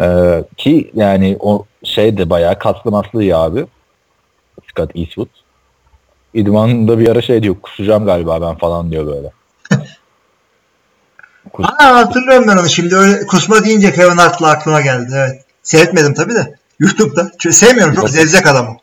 [0.00, 3.66] Ee, ki yani o şey de bayağı kaslı maslı ya abi.
[4.70, 5.28] Scott Eastwood.
[6.34, 9.30] İdmanında bir ara şey diyor kusacağım galiba ben falan diyor böyle.
[11.52, 12.68] Kus- Aa, hatırlıyorum ben onu.
[12.68, 15.12] Şimdi öyle kusma deyince Kevin Hart'la aklıma geldi.
[15.14, 15.44] Evet.
[15.62, 16.59] Seyretmedim tabii de.
[16.80, 17.30] YouTube'da.
[17.38, 17.94] Çünkü sevmiyorum.
[17.94, 18.76] Çok zevzek adamı.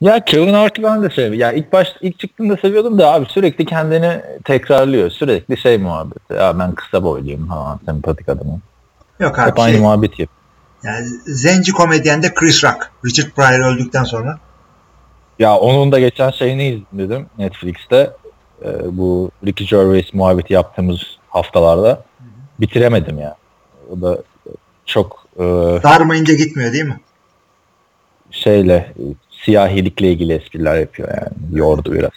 [0.00, 1.38] Ya Kevin Hart'ı ben de seviyorum.
[1.38, 5.10] Ya ilk baş ilk çıktığında seviyordum da abi sürekli kendini tekrarlıyor.
[5.10, 6.34] Sürekli şey muhabbeti.
[6.34, 8.62] Ya ben kısa boyluyum falan sempatik adamım.
[9.20, 9.60] Yok Hep abi.
[9.60, 10.28] aynı Şey, muhabbet yapıyor.
[10.82, 12.90] yani zenci komedyen de Chris Rock.
[13.06, 14.38] Richard Pryor öldükten sonra.
[15.38, 18.10] Ya onun da geçen şeyini izledim Netflix'te.
[18.64, 22.02] Ee, bu Ricky Gervais muhabbeti yaptığımız haftalarda.
[22.60, 23.36] Bitiremedim ya.
[23.92, 24.18] O da
[24.86, 27.00] çok e, Darmayınca gitmiyor değil mi?
[28.30, 28.94] şeyle
[29.44, 31.58] siyahilikle ilgili espriler yapıyor yani.
[31.58, 32.10] Yordu biraz.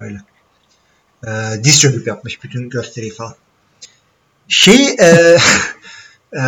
[0.00, 0.18] Öyle.
[1.26, 3.34] Ee, diz çöküp yapmış bütün gösteriyi falan.
[4.48, 5.06] Şey e,
[6.36, 6.42] e,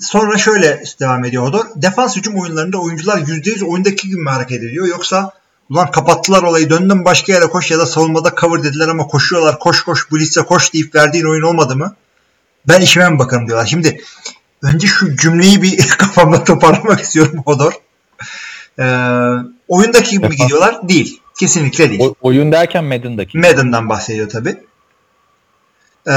[0.00, 1.64] sonra şöyle devam ediyor Hodor.
[1.76, 5.32] Defans hücum oyunlarında oyuncular %100 oyundaki gibi mi hareket ediyor yoksa
[5.70, 9.82] ulan kapattılar olayı döndüm başka yere koş ya da savunmada cover dediler ama koşuyorlar koş
[9.82, 11.94] koş blitz'e koş deyip verdiğin oyun olmadı mı?
[12.68, 13.66] Ben işime mi bakarım diyorlar.
[13.66, 14.00] Şimdi
[14.62, 17.72] önce şu cümleyi bir kafamda toparlamak istiyorum Hodor.
[18.78, 18.84] Ee,
[19.68, 20.88] oyundaki gibi mi gidiyorlar?
[20.88, 21.20] Değil.
[21.38, 22.00] Kesinlikle değil.
[22.00, 23.38] O, oyun derken Madden'daki.
[23.38, 24.56] Madden'dan bahsediyor tabi.
[26.06, 26.12] Ee,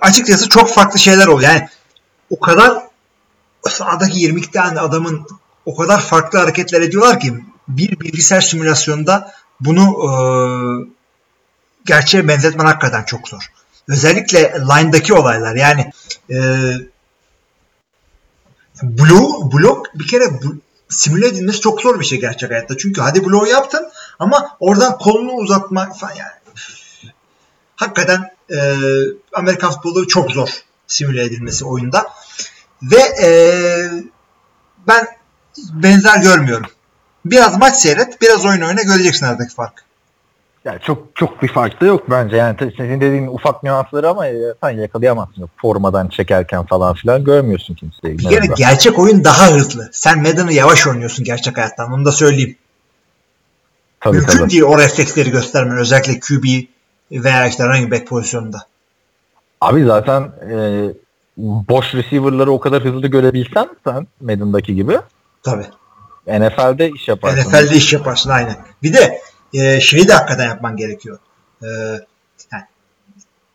[0.00, 1.50] açıkçası çok farklı şeyler oluyor.
[1.50, 1.68] Yani
[2.30, 2.72] o kadar
[3.70, 5.26] sahadaki 22 tane adamın
[5.66, 7.34] o kadar farklı hareketler ediyorlar ki
[7.68, 10.10] bir bilgisayar simülasyonunda bunu e,
[11.84, 13.50] gerçeğe benzetmen hakikaten çok zor.
[13.88, 15.90] Özellikle line'daki olaylar yani
[16.30, 16.36] e,
[18.82, 20.24] blue, blok bir kere
[20.88, 22.76] simüle edilmesi çok zor bir şey gerçek hayatta.
[22.76, 26.30] Çünkü hadi bloğu yaptın ama oradan kolunu uzatmak falan yani.
[27.76, 28.78] Hakikaten e,
[29.32, 30.48] Amerikan futbolu çok zor
[30.86, 32.06] simüle edilmesi oyunda.
[32.82, 33.28] Ve e,
[34.86, 35.06] ben
[35.58, 36.70] benzer görmüyorum.
[37.24, 39.83] Biraz maç seyret, biraz oyun oyna göreceksin aradaki fark.
[40.64, 42.36] Yani çok çok bir fark da yok bence.
[42.36, 45.48] Yani senin dediğin ufak nüansları ama e, sen yakalayamazsın.
[45.56, 48.18] Formadan çekerken falan filan görmüyorsun kimseyi.
[48.18, 49.90] Bir kere gerçek oyun daha hızlı.
[49.92, 51.92] Sen Madden'ı yavaş oynuyorsun gerçek hayattan.
[51.92, 52.56] Onu da söyleyeyim.
[54.00, 54.50] tabii, Mümkün tabii.
[54.50, 55.76] değil o refleksleri göstermen.
[55.78, 56.44] Özellikle QB
[57.10, 58.58] veya işte running back pozisyonunda.
[59.60, 60.88] Abi zaten e,
[61.36, 64.98] boş receiver'ları o kadar hızlı görebilsen sen Madden'daki gibi
[65.42, 65.66] Tabii.
[66.26, 67.50] NFL'de iş yaparsın.
[67.50, 68.56] NFL'de iş yaparsın aynen.
[68.82, 69.20] Bir de
[69.54, 71.18] e, şeyi de hakikaten yapman gerekiyor.
[71.62, 71.66] E,
[72.52, 72.64] yani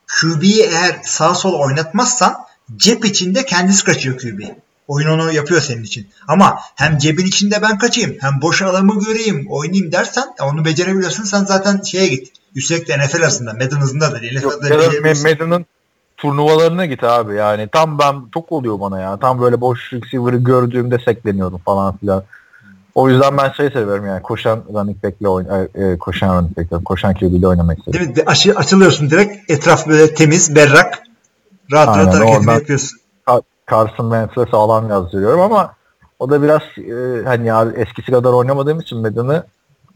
[0.08, 2.36] QB'yi eğer sağa sola oynatmazsan
[2.76, 4.40] cep içinde kendisi kaçıyor QB.
[4.88, 6.10] Oyun onu yapıyor senin için.
[6.28, 11.24] Ama hem cebin içinde ben kaçayım hem boş alanımı göreyim oynayayım dersen e, onu becerebiliyorsun
[11.24, 12.32] sen zaten şeye git.
[12.56, 14.40] Üstelik de NFL arasında Madden hızında da NFL'de.
[14.40, 15.66] Ma- Madden'ın
[16.18, 17.68] turnuvalarına git abi yani.
[17.68, 19.18] Tam ben çok oluyor bana ya.
[19.18, 22.24] Tam böyle boş receiver'ı gördüğümde sekleniyorum falan filan.
[23.00, 27.14] O yüzden ben şey seviyorum yani koşan running back'le oyn e, koşan running back'le koşan
[27.14, 28.16] QB'yle oynamayı seviyorum.
[28.16, 28.32] Değil mi?
[28.32, 29.52] Açı, açılıyorsun direkt.
[29.52, 31.04] Etraf böyle temiz, berrak.
[31.72, 33.00] Rahat Aynen, rahat hareketini yapıyorsun.
[33.72, 35.74] Carson Wentz'e sağlam yazdırıyorum ama
[36.20, 39.44] o da biraz e, hani ya eskisi kadar oynamadığım için Madden'ı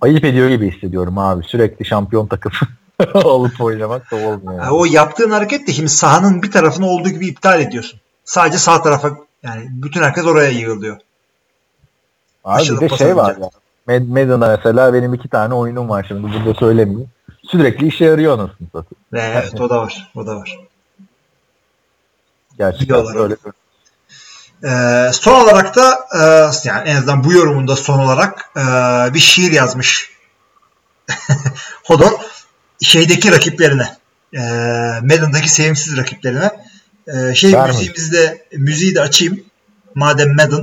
[0.02, 1.44] ayıp ediyor gibi hissediyorum abi.
[1.44, 2.52] Sürekli şampiyon takım
[3.14, 4.68] alıp oynamak da olmuyor.
[4.72, 8.00] O yaptığın hareket de şimdi sahanın bir tarafını olduğu gibi iptal ediyorsun.
[8.26, 9.10] Sadece sağ tarafa
[9.44, 10.98] yani bütün herkes oraya yığılıyor.
[12.44, 13.50] Abi aşırı bir de şey var ya.
[13.88, 17.10] Mad- Madden'da mesela benim iki tane oyunum var şimdi burada söylemeyeyim.
[17.52, 19.04] Sürekli işe yarıyor anasını satayım.
[19.14, 20.12] Ve evet o da var.
[20.16, 20.60] O da var.
[22.58, 23.36] Gerçekten öyle.
[24.64, 26.20] Ee, son olarak da e,
[26.70, 28.62] yani en azından bu yorumunda son olarak e,
[29.14, 30.12] bir şiir yazmış.
[31.84, 32.12] Hodor
[32.82, 33.98] şeydeki rakiplerine
[34.34, 34.40] e,
[35.02, 36.52] Madden'daki sevimsiz rakiplerine
[37.08, 37.68] e, şey Var mı?
[37.68, 39.44] müziğimizde müziği de açayım.
[39.96, 40.62] Madem Madden.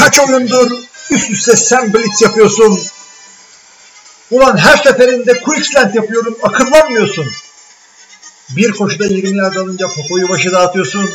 [0.00, 0.70] Kaç oyundur
[1.10, 2.80] üst üste sen blitz yapıyorsun.
[4.30, 7.26] Ulan her seferinde quickslant yapıyorum akıllanmıyorsun.
[8.50, 11.10] Bir koşuda 20 yard alınca popoyu başı dağıtıyorsun.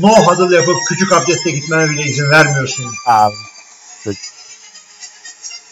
[0.00, 2.94] No huddle yapıp küçük abdestle gitmene bile izin vermiyorsun.
[3.06, 3.34] Abi.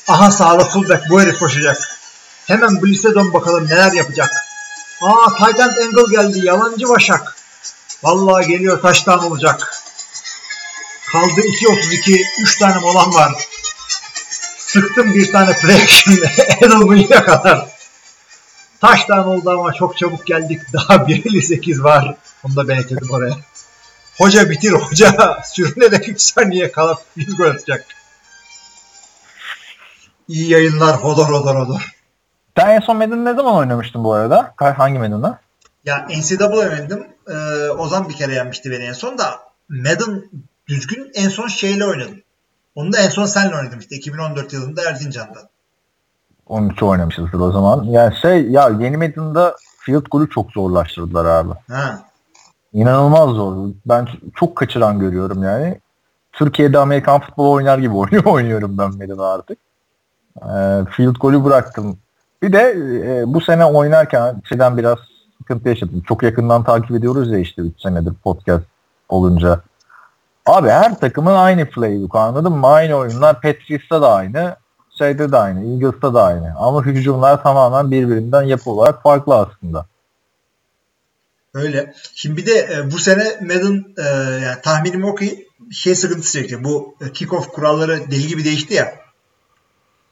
[0.08, 1.98] Aha sağda fullback bu herif koşacak.
[2.46, 4.30] Hemen blitz'e dön bakalım neler yapacak.
[5.02, 7.36] Aa tight end angle geldi yalancı başak.
[8.02, 9.81] Vallahi geliyor taştan olacak.
[11.12, 13.32] Kaldı 2.32 3 tane molan var.
[14.58, 17.68] Sıktım bir tane play action'da Edelman'ı kadar.
[18.80, 20.60] Taştan oldu ama çok çabuk geldik.
[20.72, 22.16] Daha 1.58 var.
[22.44, 23.34] Onu da ben ekledim oraya.
[24.18, 25.38] Hoca bitir hoca.
[25.44, 27.86] Sürünerek 3 saniye kala 100 gol atacak.
[30.28, 30.96] İyi yayınlar.
[30.96, 31.94] Hodor hodor hodor.
[32.58, 34.54] Sen en son Madden ne zaman oynamıştın bu arada?
[34.56, 35.38] Hangi Madden'ı?
[35.84, 37.06] Ya NCAA oynadım.
[37.28, 37.34] Ee,
[37.70, 39.40] Ozan bir kere yenmişti beni en son da.
[39.68, 40.24] Madden
[40.72, 42.22] düzgün en son şeyle oynadım.
[42.74, 45.48] Onu da en son senle oynadım işte 2014 yılında Erzincan'da.
[46.46, 47.84] 13 oynamışızdır o zaman.
[47.84, 51.52] Yani şey ya yeni Madden'da field golü çok zorlaştırdılar abi.
[51.68, 52.02] Ha.
[52.72, 53.68] İnanılmaz zor.
[53.86, 55.80] Ben çok kaçıran görüyorum yani.
[56.32, 59.58] Türkiye'de Amerikan futbolu oynar gibi oynuyor oynuyorum ben Madden'ı artık.
[60.36, 61.98] Ee, field golü bıraktım.
[62.42, 62.60] Bir de
[63.06, 64.98] e, bu sene oynarken şeyden biraz
[65.38, 66.02] sıkıntı yaşadım.
[66.08, 68.64] Çok yakından takip ediyoruz ya işte 3 senedir podcast
[69.08, 69.60] olunca.
[70.46, 72.66] Abi her takımın aynı playbook anladın mı?
[72.66, 73.40] Aynı oyunlar.
[73.40, 74.56] Patriots'ta da aynı.
[74.98, 75.74] Şeyde de aynı.
[75.74, 76.54] Eagles'ta da aynı.
[76.58, 79.86] Ama hücumlar tamamen birbirinden yapı olarak farklı aslında.
[81.54, 81.94] Öyle.
[82.14, 84.08] Şimdi bir de e, bu sene Madden e,
[84.44, 86.64] yani tahminim o ki şey sıkıntısı çekecek.
[86.64, 88.94] Bu e, kickoff kuralları deli gibi değişti ya.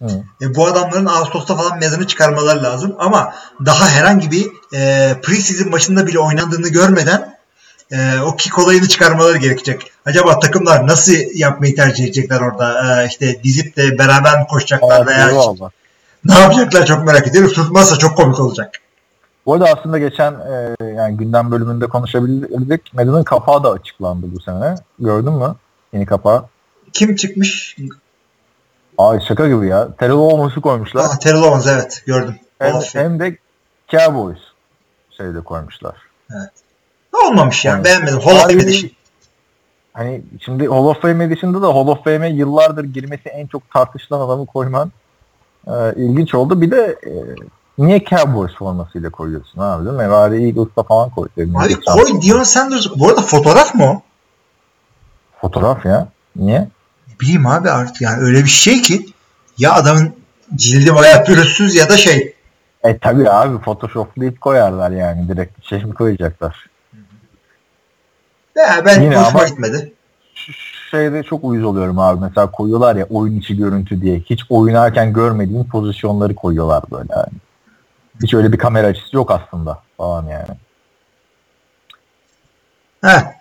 [0.03, 0.25] Hı.
[0.43, 2.97] E, bu adamların Ağustos'ta falan Madden'ı çıkarmaları lazım.
[2.99, 3.35] Ama
[3.67, 7.40] daha herhangi bir e, preseason maçında bile oynandığını görmeden
[7.93, 9.93] e, o kick olayını çıkarmaları gerekecek.
[10.07, 13.03] Acaba takımlar nasıl yapmayı tercih edecekler orada?
[13.03, 15.31] E, işte dizip de beraber mi koşacaklar veya
[16.25, 17.53] ne yapacaklar çok merak ediyorum.
[17.53, 18.75] Tutmazsa çok komik olacak.
[19.47, 22.95] Bu arada aslında geçen e, yani gündem bölümünde konuşabildik.
[22.95, 24.75] Madden'ın kapağı da açıklandı bu sene.
[24.99, 25.55] Gördün mü?
[25.93, 26.45] Yeni kapağı.
[26.93, 27.77] Kim çıkmış?
[28.99, 29.89] Ay şaka gibi ya.
[29.99, 31.05] Terrell Owens'u koymuşlar.
[31.05, 32.35] Aa, Terrell Owens evet gördüm.
[32.59, 33.37] hem, hem de
[33.89, 34.39] Cowboys
[35.17, 35.95] şeyde koymuşlar.
[37.13, 37.85] Olmamış yani Evet.
[37.85, 38.21] beğenmedim.
[38.21, 38.91] Hall of Fame.
[39.93, 44.21] Hani şimdi Hall of Fame Edition'da da Hall of Fame'e yıllardır girmesi en çok tartışılan
[44.21, 44.93] adamı koyman
[45.67, 46.61] e, ilginç oldu.
[46.61, 47.13] Bir de e,
[47.79, 50.11] niye Cowboys formasıyla koyuyorsun abi değil mi?
[50.11, 51.29] Bari Eagles'ta falan koy.
[51.55, 52.87] Abi koy Dion Sanders.
[52.97, 54.03] Bu arada fotoğraf mı o?
[55.41, 56.09] Fotoğraf ya.
[56.37, 56.61] Niye?
[57.09, 59.07] Ne bileyim abi artık yani öyle bir şey ki
[59.59, 60.15] ya adamın
[60.55, 62.35] cildi bayağı pürüzsüz ya da şey
[62.85, 66.70] E tabi abi photoshoplayıp koyarlar yani direkt şey mi koyacaklar.
[68.57, 69.93] Ya ben Yine hoşuma gitmedi.
[70.91, 72.21] Şeyde çok uyuz oluyorum abi.
[72.21, 74.19] Mesela koyuyorlar ya oyun içi görüntü diye.
[74.21, 77.39] Hiç oynarken görmediğin pozisyonları koyuyorlar böyle yani.
[78.23, 80.57] Hiç öyle bir kamera açısı yok aslında falan yani.
[83.05, 83.41] Heh,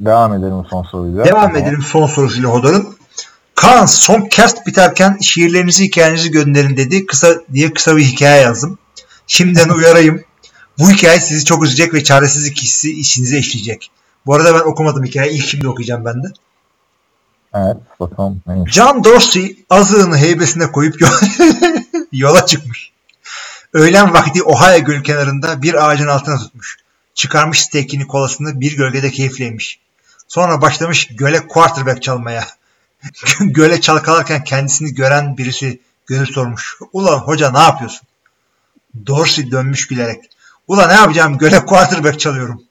[0.00, 1.24] Devam edelim son soruyla.
[1.24, 2.96] devam edelim son sorusuyla Hodor'un.
[3.54, 7.06] Kaan son cast biterken şiirlerinizi hikayenizi gönderin dedi.
[7.06, 8.78] Kısa diye kısa bir hikaye yazdım.
[9.26, 10.24] Şimdiden uyarayım.
[10.78, 13.90] Bu hikaye sizi çok üzecek ve çaresizlik hissi işinize işleyecek.
[14.26, 15.38] Bu arada ben okumadım hikayeyi.
[15.38, 16.28] İlk şimdi okuyacağım ben de.
[17.54, 18.72] Evet bakalım neymiş.
[18.72, 21.20] John Dorsey azığını heybesine koyup yola,
[22.12, 22.92] yola çıkmış.
[23.72, 26.76] Öğlen vakti Ohio göl kenarında bir ağacın altına tutmuş.
[27.14, 29.80] Çıkarmış steakini kolasını bir gölgede keyifleymiş.
[30.28, 32.44] Sonra başlamış göle quarterback çalmaya.
[33.40, 36.76] göle çalkalarken kendisini gören birisi gönül sormuş.
[36.92, 38.08] Ulan hoca ne yapıyorsun?
[39.06, 40.24] Dorsey dönmüş gülerek.
[40.68, 42.62] Ulan ne yapacağım göle quarterback çalıyorum.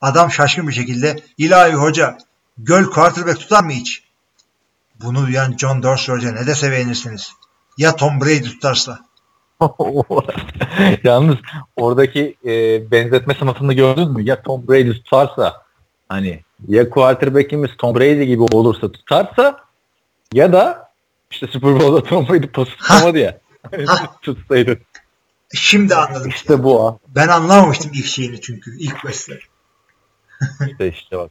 [0.00, 2.18] Adam şaşkın bir şekilde ilahi hoca
[2.58, 4.02] göl quarterback tutar mı hiç?
[5.02, 7.32] Bunu duyan John Dorsey Hoca ne dese beğenirsiniz.
[7.78, 8.98] Ya Tom Brady tutarsa?
[11.04, 11.36] Yalnız
[11.76, 12.50] oradaki e,
[12.90, 14.22] benzetme sınıfını gördün mü?
[14.22, 15.62] Ya Tom Brady tutarsa
[16.08, 19.60] hani ya quarterback'imiz Tom Brady gibi olursa tutarsa
[20.32, 20.88] ya da
[21.30, 23.38] işte Super Bowl'da Tom Brady pası tutamadı ya.
[24.22, 24.80] Tutsaydı.
[25.54, 26.28] Şimdi anladım.
[26.28, 26.98] İşte bu ha.
[27.08, 28.78] Ben anlamamıştım ilk şeyini çünkü.
[28.78, 29.32] ilk başta.
[30.70, 31.30] İşte işte bak.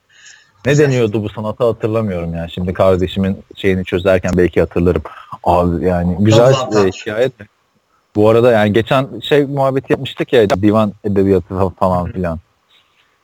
[0.65, 2.51] Ne deniyordu bu sanata hatırlamıyorum yani.
[2.51, 5.01] Şimdi kardeşimin şeyini çözerken belki hatırlarım.
[5.43, 7.29] Abi yani güzel hikaye.
[7.29, 7.47] de.
[8.15, 12.39] Bu arada yani geçen şey muhabbeti yapmıştık ya divan edebiyatı falan filan.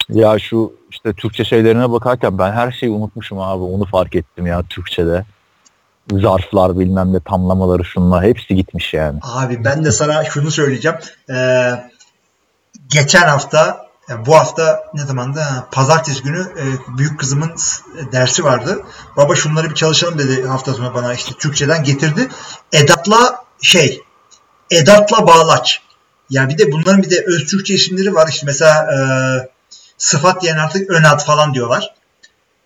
[0.10, 3.64] Ya şu işte Türkçe şeylerine bakarken ben her şeyi unutmuşum abi.
[3.64, 5.26] Onu fark ettim ya Türkçe'de.
[6.12, 9.20] Zarflar bilmem ne tamlamaları şunlar hepsi gitmiş yani.
[9.22, 10.98] Abi ben de sana şunu söyleyeceğim.
[11.30, 11.72] Ee,
[12.88, 15.40] geçen hafta yani bu hafta ne zamandı?
[15.40, 16.64] Ha, Pazartesi günü e,
[16.98, 18.82] büyük kızımın s- dersi vardı.
[19.18, 22.28] Baba şunları bir çalışalım dedi hafta sonu bana işte Türkçeden getirdi.
[22.74, 24.02] Edatla şey
[24.72, 25.82] Edatla bağlaç.
[26.30, 28.28] Ya bir de bunların bir de öz Türkçe isimleri var.
[28.28, 29.00] İşte mesela e,
[29.98, 31.94] sıfat yerine artık ön ad falan diyorlar.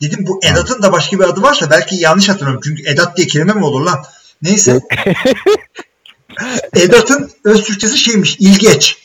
[0.02, 2.62] Dedim bu edatın da başka bir adı varsa belki yanlış hatırlıyorum.
[2.64, 4.00] Çünkü edat diye kelime mi olur lan?
[4.42, 4.80] Neyse.
[6.76, 8.38] edatın öz Türkçesi şeymiş.
[8.40, 8.98] ilgeç.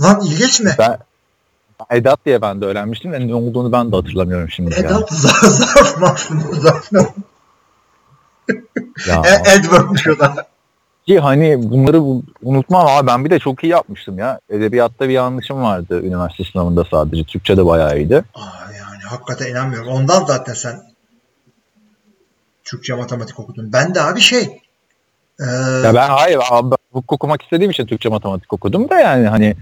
[0.00, 0.74] Lan ilgeç ne?
[0.78, 0.98] Ben
[1.90, 4.74] Edat diye ben de öğrenmiştim de ne olduğunu ben de hatırlamıyorum şimdi.
[4.74, 4.86] yani.
[4.86, 5.44] Edat zarf
[5.98, 6.28] zarf?
[6.52, 6.92] Zarf?
[9.08, 9.22] Ya.
[9.24, 10.46] E- Edward'mış o da.
[11.06, 14.40] Ki hani bunları bu- unutmam abi ben bir de çok iyi yapmıştım ya.
[14.50, 17.24] Edebiyatta bir yanlışım vardı üniversite sınavında sadece.
[17.24, 18.24] Türkçe de bayağı iyiydi.
[18.34, 18.40] Aa,
[18.77, 18.77] yani
[19.10, 19.88] hakikaten inanmıyorum.
[19.88, 20.82] Ondan zaten sen
[22.64, 23.72] Türkçe matematik okudun.
[23.72, 24.60] Ben de abi şey
[25.40, 25.44] e,
[25.84, 29.56] Ya ben hayır abi hukuk okumak istediğim için Türkçe matematik okudum da yani hani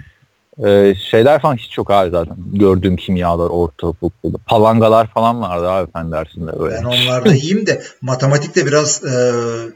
[0.65, 2.37] e, şeyler falan hiç yok abi zaten.
[2.53, 4.39] Gördüğüm kimyalar ortaokulda.
[4.47, 6.75] Palangalar falan vardı abi fen dersinde böyle.
[6.75, 9.33] ben onlarda iyiyim de matematikte biraz e,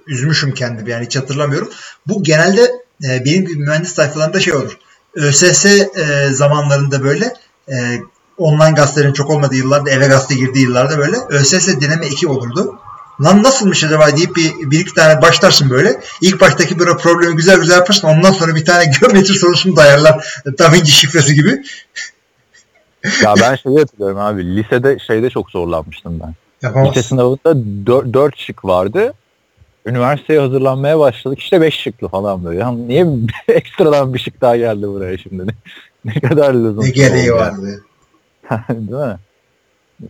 [0.07, 0.91] üzmüşüm kendimi.
[0.91, 1.71] Yani hiç hatırlamıyorum.
[2.07, 2.63] Bu genelde
[3.05, 4.79] e, benim gibi mühendis sayfalarında şey olur.
[5.15, 7.35] ÖSS e, zamanlarında böyle
[7.73, 7.99] e,
[8.41, 12.79] online gazetelerin çok olmadığı yıllarda eve gazete girdiği yıllarda böyle ÖSS deneme 2 olurdu.
[13.25, 16.01] Lan nasılmış acaba deyip bir, bir iki tane başlarsın böyle.
[16.21, 18.09] İlk baştaki böyle problemi güzel güzel yaparsın.
[18.09, 20.43] Ondan sonra bir tane geometri sorusunu dayarlar.
[20.59, 21.63] Da Vinci şifresi gibi.
[23.23, 24.57] Ya ben şeyi hatırlıyorum abi.
[24.57, 26.35] Lisede şeyde çok zorlanmıştım ben.
[26.63, 26.91] Yapamaz.
[26.91, 27.55] Lise sınavında
[28.15, 29.15] 4 şık vardı.
[29.87, 31.39] Üniversiteye hazırlanmaya başladık.
[31.39, 32.61] İşte 5 şıklı falan böyle.
[32.61, 33.07] Ya niye
[33.49, 35.47] ekstradan bir şık daha geldi buraya şimdi?
[35.47, 35.53] Ne,
[36.05, 36.85] ne kadar lüzum.
[36.85, 37.85] Ne gereği vardı.
[38.69, 39.17] Değil mi?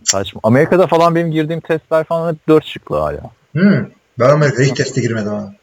[0.03, 0.39] Saçma.
[0.43, 3.21] Amerika'da falan benim girdiğim testler falan hep 4 şıklı hala.
[3.51, 3.85] Hmm.
[4.19, 5.55] Ben Amerika'ya hiç teste girmedim abi.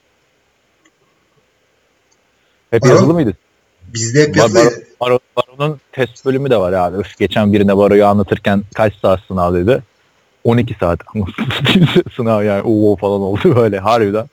[2.70, 3.32] Hep Baro- yazılı mıydı?
[3.94, 4.84] Bizde hep Bar- yazılıydı.
[5.00, 6.96] Baro- Baro'nun test bölümü de var abi.
[6.96, 9.82] Öf, geçen birine Baro'yu anlatırken kaç saat sınav dedi.
[10.44, 11.00] 12 saat.
[12.16, 14.26] sınav yani uuu falan oldu böyle harbiden.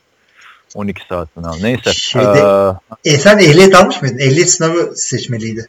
[0.75, 1.53] 12 saat sınav.
[1.61, 1.93] Neyse.
[1.93, 2.75] Şeyde-
[3.05, 4.17] Ee, E sen ehliyet almış mıydın?
[4.17, 5.67] Ehliyet sınavı seçmeliydi.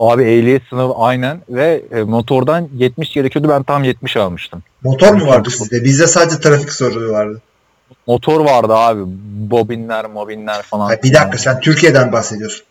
[0.00, 3.48] Abi ehliyet sınavı aynen ve e, motordan 70 gerekiyordu.
[3.48, 4.62] Ben tam 70 almıştım.
[4.82, 5.84] Motor mu vardı sizde?
[5.84, 7.42] Bizde sadece trafik soruları vardı.
[8.06, 9.02] Motor vardı abi.
[9.50, 10.86] Bobinler, mobinler falan.
[10.86, 12.66] Hayır, bir dakika sen Türkiye'den bahsediyorsun.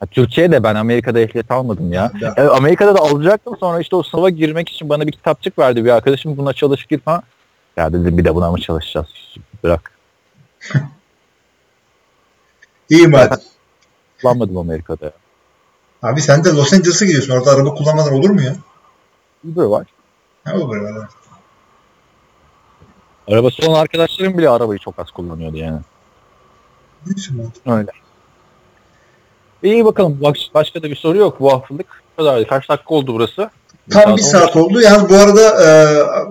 [0.00, 2.12] Ha, Türkiye'de ben Amerika'da ehliyet almadım ya.
[2.20, 2.34] Ya.
[2.36, 5.90] E, Amerika'da da alacaktım sonra işte o sınava girmek için bana bir kitapçık verdi bir
[5.90, 7.22] arkadaşım buna çalış gir falan.
[7.76, 9.06] Ya dedim bir de buna mı çalışacağız?
[9.62, 9.92] Bırak.
[12.90, 13.38] İyi madem.
[14.20, 15.12] Kullanmadım Amerika'da.
[16.04, 17.32] Abi sen de Los Angeles'a gidiyorsun.
[17.32, 18.56] Orada araba kullanmadan olur mu ya?
[19.52, 19.86] Uber var.
[20.46, 21.08] Ne olur ya?
[23.28, 25.80] Arabası olan arkadaşlarım bile arabayı çok az kullanıyordu yani.
[27.06, 27.30] Neyse.
[27.66, 27.90] Öyle.
[29.62, 30.18] İyi bakalım.
[30.20, 31.86] Baş- Başka da bir soru yok bu haftalık.
[32.12, 32.46] Bu kadar.
[32.46, 33.50] Kaç dakika oldu burası?
[33.90, 34.30] Tam bir oldu.
[34.30, 34.80] saat oldu.
[34.80, 35.68] Yalnız bu arada e,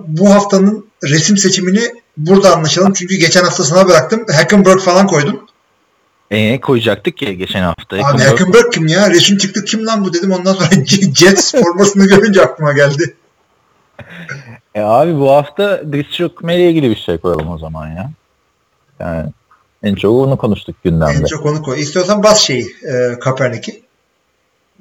[0.06, 1.80] bu haftanın resim seçimini
[2.16, 2.92] burada anlaşalım.
[2.92, 4.24] Çünkü geçen hafta sana bıraktım.
[4.32, 5.46] Hackenberg falan koydum.
[6.34, 7.96] Ee, koyacaktık ya geçen hafta.
[7.96, 9.10] Abi Hackenberg- kim ya?
[9.10, 10.32] Resim çıktı kim lan bu dedim.
[10.32, 10.68] Ondan sonra
[11.14, 13.16] Jets formasını görünce aklıma geldi.
[14.74, 18.10] E abi bu hafta diz çökmeyle ilgili bir şey koyalım o zaman ya.
[19.00, 19.30] Yani
[19.82, 21.26] en çok onu konuştuk En gündemde.
[21.26, 21.80] çok onu koy.
[21.80, 23.82] İstiyorsan bas şeyi e, Kaepernick'i.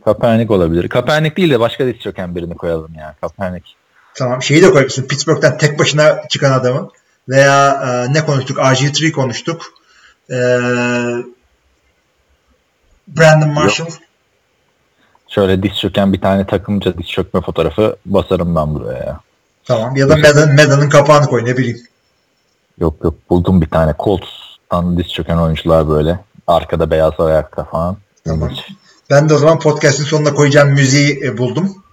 [0.06, 0.90] Kaepernick olabilir.
[0.90, 3.16] Kaepernick değil de başka çöken birini koyalım ya.
[3.22, 3.68] Kaepernick.
[4.16, 5.08] Tamam şeyi de koyabilirsin.
[5.08, 6.90] Pittsburgh'ten tek başına çıkan adamı.
[7.30, 7.72] Veya
[8.10, 8.58] e, ne konuştuk?
[8.58, 9.62] RG3 konuştuk.
[10.30, 10.36] E,
[13.08, 13.88] Brandon Marshall.
[15.28, 19.20] Şöyle diz çöken bir tane takımca diz çökme fotoğrafı basarım ben buraya ya.
[19.66, 19.96] Tamam.
[19.96, 21.82] Ya da Medan, Medan'ın kapağını koy ne bileyim.
[22.78, 26.20] Yok yok buldum bir tane Colts'tan diz çöken oyuncular böyle.
[26.48, 27.98] Arkada beyaz ayakta falan.
[28.26, 28.50] Tamam.
[29.10, 31.84] Ben de o zaman podcast'in sonuna koyacağım müziği e, buldum.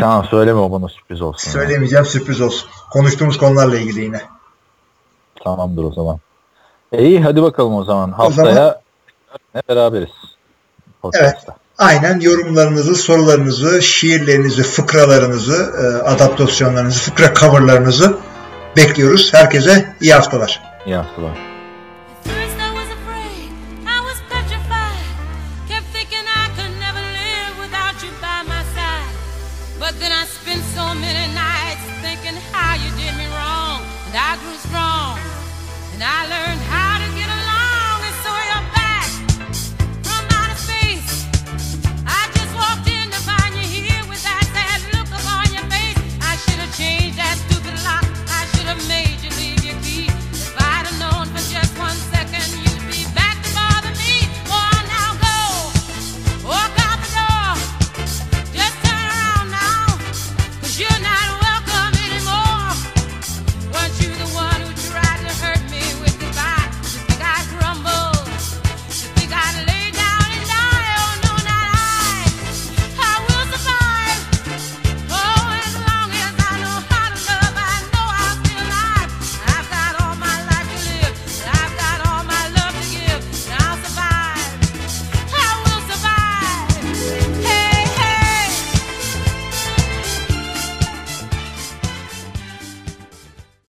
[0.00, 1.50] Tamam söyleme o bana sürpriz olsun.
[1.50, 2.68] Söylemeyeceğim sürpriz olsun.
[2.92, 4.20] Konuştuğumuz konularla ilgili yine.
[5.44, 6.18] Tamamdır o zaman.
[6.92, 8.12] E iyi hadi bakalım o zaman.
[8.12, 8.74] Haftaya zaman- ne
[9.68, 10.10] beraberiz.
[11.02, 11.56] Podcast'ta.
[11.78, 18.18] Aynen yorumlarınızı, sorularınızı, şiirlerinizi, fıkralarınızı, e, adaptasyonlarınızı, fıkra coverlarınızı
[18.76, 19.34] bekliyoruz.
[19.34, 20.60] Herkese iyi haftalar.
[20.86, 21.49] İyi haftalar.